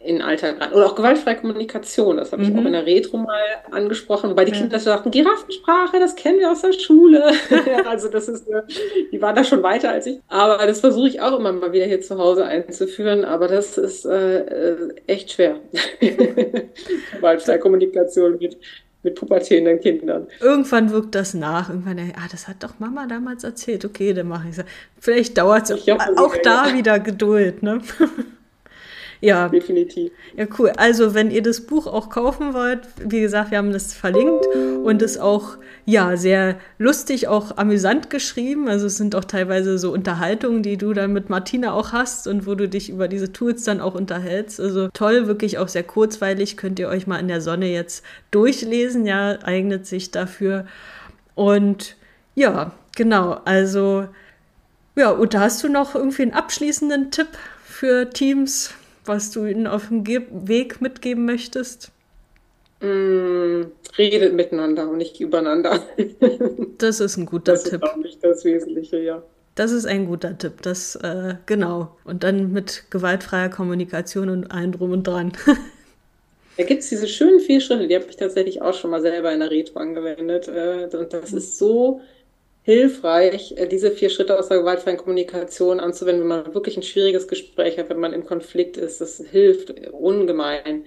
in 0.00 0.22
Alltag 0.22 0.60
rein. 0.60 0.72
Oder 0.72 0.86
auch 0.86 0.94
gewaltfreie 0.94 1.36
Kommunikation, 1.36 2.18
das 2.18 2.30
habe 2.32 2.42
ich 2.42 2.50
mhm. 2.50 2.60
auch 2.60 2.64
in 2.64 2.72
der 2.72 2.86
Retro 2.86 3.16
mal 3.18 3.40
angesprochen, 3.70 4.36
weil 4.36 4.46
die 4.46 4.52
ja. 4.52 4.58
Kinder 4.58 4.78
sagten, 4.78 5.10
Giraffensprache, 5.10 5.98
das 5.98 6.14
kennen 6.14 6.38
wir 6.38 6.50
aus 6.50 6.62
der 6.62 6.72
Schule. 6.72 7.32
also 7.88 8.08
das 8.08 8.28
ist, 8.28 8.46
die 9.10 9.20
waren 9.20 9.34
da 9.34 9.42
schon 9.42 9.62
weiter 9.62 9.90
als 9.90 10.06
ich. 10.06 10.20
Aber 10.28 10.64
das 10.66 10.80
versuche 10.80 11.08
ich 11.08 11.20
auch 11.20 11.38
immer 11.38 11.52
mal 11.52 11.72
wieder 11.72 11.86
hier 11.86 12.00
zu 12.00 12.16
Hause 12.16 12.44
einzuführen, 12.44 13.24
aber 13.24 13.48
das 13.48 13.76
ist 13.76 14.04
äh, 14.04 14.40
äh 14.40 14.94
echt 15.06 15.32
schwer. 15.32 15.56
gewaltfreie 17.12 17.58
Kommunikation 17.58 18.38
mit 18.38 18.56
mit 19.04 19.14
pubertierenden 19.14 19.78
Kindern. 19.80 20.26
Irgendwann 20.40 20.90
wirkt 20.90 21.14
das 21.14 21.32
nach. 21.32 21.70
Irgendwann, 21.70 21.98
ah, 22.16 22.26
das 22.30 22.48
hat 22.48 22.64
doch 22.64 22.80
Mama 22.80 23.06
damals 23.06 23.44
erzählt. 23.44 23.84
Okay, 23.84 24.12
dann 24.12 24.26
mache 24.26 24.48
ich 24.48 24.58
es. 24.58 24.64
Vielleicht 24.98 25.38
dauert 25.38 25.70
es 25.70 25.88
auch 26.16 26.36
da 26.42 26.74
wieder 26.74 26.98
Geduld, 26.98 27.62
ne? 27.62 27.80
Ja. 29.20 29.48
Definitiv. 29.48 30.12
Ja, 30.36 30.46
cool. 30.58 30.72
Also, 30.76 31.14
wenn 31.14 31.30
ihr 31.30 31.42
das 31.42 31.62
Buch 31.62 31.86
auch 31.86 32.08
kaufen 32.08 32.54
wollt, 32.54 32.80
wie 33.04 33.20
gesagt, 33.20 33.50
wir 33.50 33.58
haben 33.58 33.72
das 33.72 33.92
verlinkt 33.92 34.46
und 34.84 35.02
ist 35.02 35.18
auch, 35.18 35.56
ja, 35.84 36.16
sehr 36.16 36.56
lustig, 36.78 37.26
auch 37.28 37.56
amüsant 37.56 38.10
geschrieben. 38.10 38.68
Also, 38.68 38.86
es 38.86 38.96
sind 38.96 39.14
auch 39.14 39.24
teilweise 39.24 39.78
so 39.78 39.92
Unterhaltungen, 39.92 40.62
die 40.62 40.76
du 40.76 40.92
dann 40.92 41.12
mit 41.12 41.30
Martina 41.30 41.72
auch 41.72 41.92
hast 41.92 42.28
und 42.28 42.46
wo 42.46 42.54
du 42.54 42.68
dich 42.68 42.90
über 42.90 43.08
diese 43.08 43.32
Tools 43.32 43.64
dann 43.64 43.80
auch 43.80 43.94
unterhältst. 43.94 44.60
Also, 44.60 44.88
toll, 44.92 45.26
wirklich 45.26 45.58
auch 45.58 45.68
sehr 45.68 45.84
kurzweilig. 45.84 46.56
Könnt 46.56 46.78
ihr 46.78 46.88
euch 46.88 47.06
mal 47.06 47.18
in 47.18 47.28
der 47.28 47.40
Sonne 47.40 47.66
jetzt 47.66 48.04
durchlesen. 48.30 49.04
Ja, 49.04 49.38
eignet 49.42 49.86
sich 49.86 50.10
dafür. 50.12 50.66
Und 51.34 51.96
ja, 52.36 52.72
genau. 52.94 53.40
Also, 53.44 54.06
ja, 54.94 55.10
und 55.10 55.34
da 55.34 55.40
hast 55.40 55.62
du 55.64 55.68
noch 55.68 55.94
irgendwie 55.94 56.22
einen 56.22 56.32
abschließenden 56.32 57.10
Tipp 57.10 57.28
für 57.64 58.10
Teams, 58.10 58.74
was 59.08 59.30
du 59.30 59.46
ihnen 59.46 59.66
auf 59.66 59.88
dem 59.88 60.04
Ge 60.04 60.22
Weg 60.30 60.80
mitgeben 60.80 61.24
möchtest? 61.24 61.90
Mm, 62.80 63.62
redet 63.96 64.34
miteinander 64.34 64.88
und 64.88 64.98
nicht 64.98 65.20
übereinander. 65.20 65.82
das 66.78 67.00
ist 67.00 67.16
ein 67.16 67.26
guter 67.26 67.52
das 67.52 67.64
Tipp. 67.64 67.80
Das 67.80 67.90
ist 67.90 67.94
auch 67.94 68.02
nicht 68.02 68.24
das 68.24 68.44
Wesentliche, 68.44 68.98
ja. 68.98 69.22
Das 69.54 69.72
ist 69.72 69.86
ein 69.86 70.06
guter 70.06 70.38
Tipp, 70.38 70.62
das, 70.62 70.94
äh, 70.96 71.34
genau. 71.46 71.96
Und 72.04 72.22
dann 72.22 72.52
mit 72.52 72.84
gewaltfreier 72.90 73.48
Kommunikation 73.48 74.28
und 74.28 74.52
allem 74.52 74.72
drum 74.72 74.92
und 74.92 75.06
dran. 75.06 75.32
Da 76.56 76.64
gibt 76.64 76.82
es 76.82 76.88
diese 76.88 77.06
schönen 77.06 77.38
vier 77.38 77.60
Schritte, 77.60 77.86
die 77.86 77.94
habe 77.94 78.06
ich 78.10 78.16
tatsächlich 78.16 78.60
auch 78.60 78.74
schon 78.74 78.90
mal 78.90 79.00
selber 79.00 79.32
in 79.32 79.38
der 79.38 79.48
Retro 79.48 79.78
angewendet. 79.78 80.48
Äh, 80.48 80.88
und 80.92 81.12
das 81.12 81.32
ist 81.32 81.56
so 81.56 82.00
hilfreich, 82.68 83.54
äh, 83.56 83.66
diese 83.66 83.90
vier 83.90 84.10
Schritte 84.10 84.38
aus 84.38 84.48
der 84.48 84.58
gewaltfreien 84.58 84.98
Kommunikation 84.98 85.80
anzuwenden, 85.80 86.20
wenn 86.20 86.28
man 86.28 86.54
wirklich 86.54 86.76
ein 86.76 86.82
schwieriges 86.82 87.26
Gespräch 87.26 87.78
hat, 87.78 87.88
wenn 87.88 87.98
man 87.98 88.12
im 88.12 88.26
Konflikt 88.26 88.76
ist. 88.76 89.00
Das 89.00 89.16
hilft 89.30 89.72
ungemein, 89.90 90.84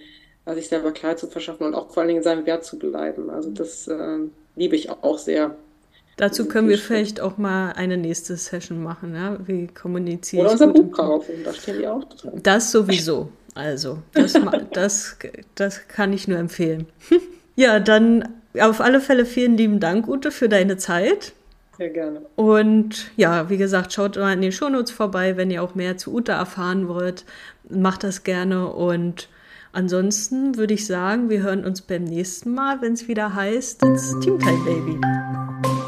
sich 0.53 0.67
selber 0.67 0.91
klar 0.91 1.17
zu 1.17 1.25
verschaffen 1.25 1.65
und 1.65 1.73
auch 1.73 1.89
vor 1.89 2.01
allen 2.01 2.09
Dingen 2.09 2.19
in 2.19 2.23
seinem 2.23 2.45
Wert 2.45 2.63
zu 2.65 2.77
bleiben. 2.77 3.31
Also 3.31 3.49
das 3.49 3.87
äh, 3.87 4.17
liebe 4.55 4.75
ich 4.75 4.91
auch 4.91 5.17
sehr. 5.17 5.55
Dazu 6.17 6.47
können 6.47 6.69
wir 6.69 6.77
vielleicht 6.77 7.19
auch 7.19 7.39
mal 7.39 7.71
eine 7.71 7.97
nächste 7.97 8.37
Session 8.37 8.83
machen, 8.83 9.15
ja? 9.15 9.39
Wie 9.47 9.65
kommunizieren 9.65 10.43
Oder 10.43 10.51
unser 10.51 10.67
Buch 10.67 10.91
kaufen, 10.91 11.33
da 11.43 11.51
stehen 11.51 11.79
die 11.79 11.87
auch 11.87 12.03
drin. 12.03 12.41
Das 12.43 12.71
sowieso. 12.71 13.29
Also, 13.55 13.97
das, 14.13 14.33
das, 14.73 15.17
das 15.55 15.87
kann 15.87 16.13
ich 16.13 16.27
nur 16.27 16.37
empfehlen. 16.37 16.85
ja, 17.55 17.79
dann 17.79 18.35
auf 18.59 18.81
alle 18.81 19.01
Fälle 19.01 19.25
vielen 19.25 19.57
lieben 19.57 19.79
Dank, 19.79 20.07
Ute, 20.07 20.29
für 20.29 20.47
deine 20.47 20.77
Zeit. 20.77 21.33
Sehr 21.77 21.89
gerne. 21.89 22.21
Und 22.35 23.11
ja, 23.15 23.49
wie 23.49 23.57
gesagt, 23.57 23.93
schaut 23.93 24.17
mal 24.17 24.33
in 24.33 24.41
den 24.41 24.51
Shownotes 24.51 24.91
vorbei, 24.91 25.37
wenn 25.37 25.51
ihr 25.51 25.63
auch 25.63 25.75
mehr 25.75 25.97
zu 25.97 26.13
Ute 26.13 26.33
erfahren 26.33 26.87
wollt. 26.87 27.25
Macht 27.69 28.03
das 28.03 28.23
gerne. 28.23 28.67
Und 28.67 29.29
ansonsten 29.71 30.57
würde 30.57 30.73
ich 30.73 30.85
sagen, 30.85 31.29
wir 31.29 31.41
hören 31.41 31.65
uns 31.65 31.81
beim 31.81 32.03
nächsten 32.03 32.53
Mal, 32.53 32.81
wenn 32.81 32.93
es 32.93 33.07
wieder 33.07 33.33
heißt, 33.33 33.83
it's 33.83 34.19
Teamtime 34.19 34.63
Baby. 34.65 35.80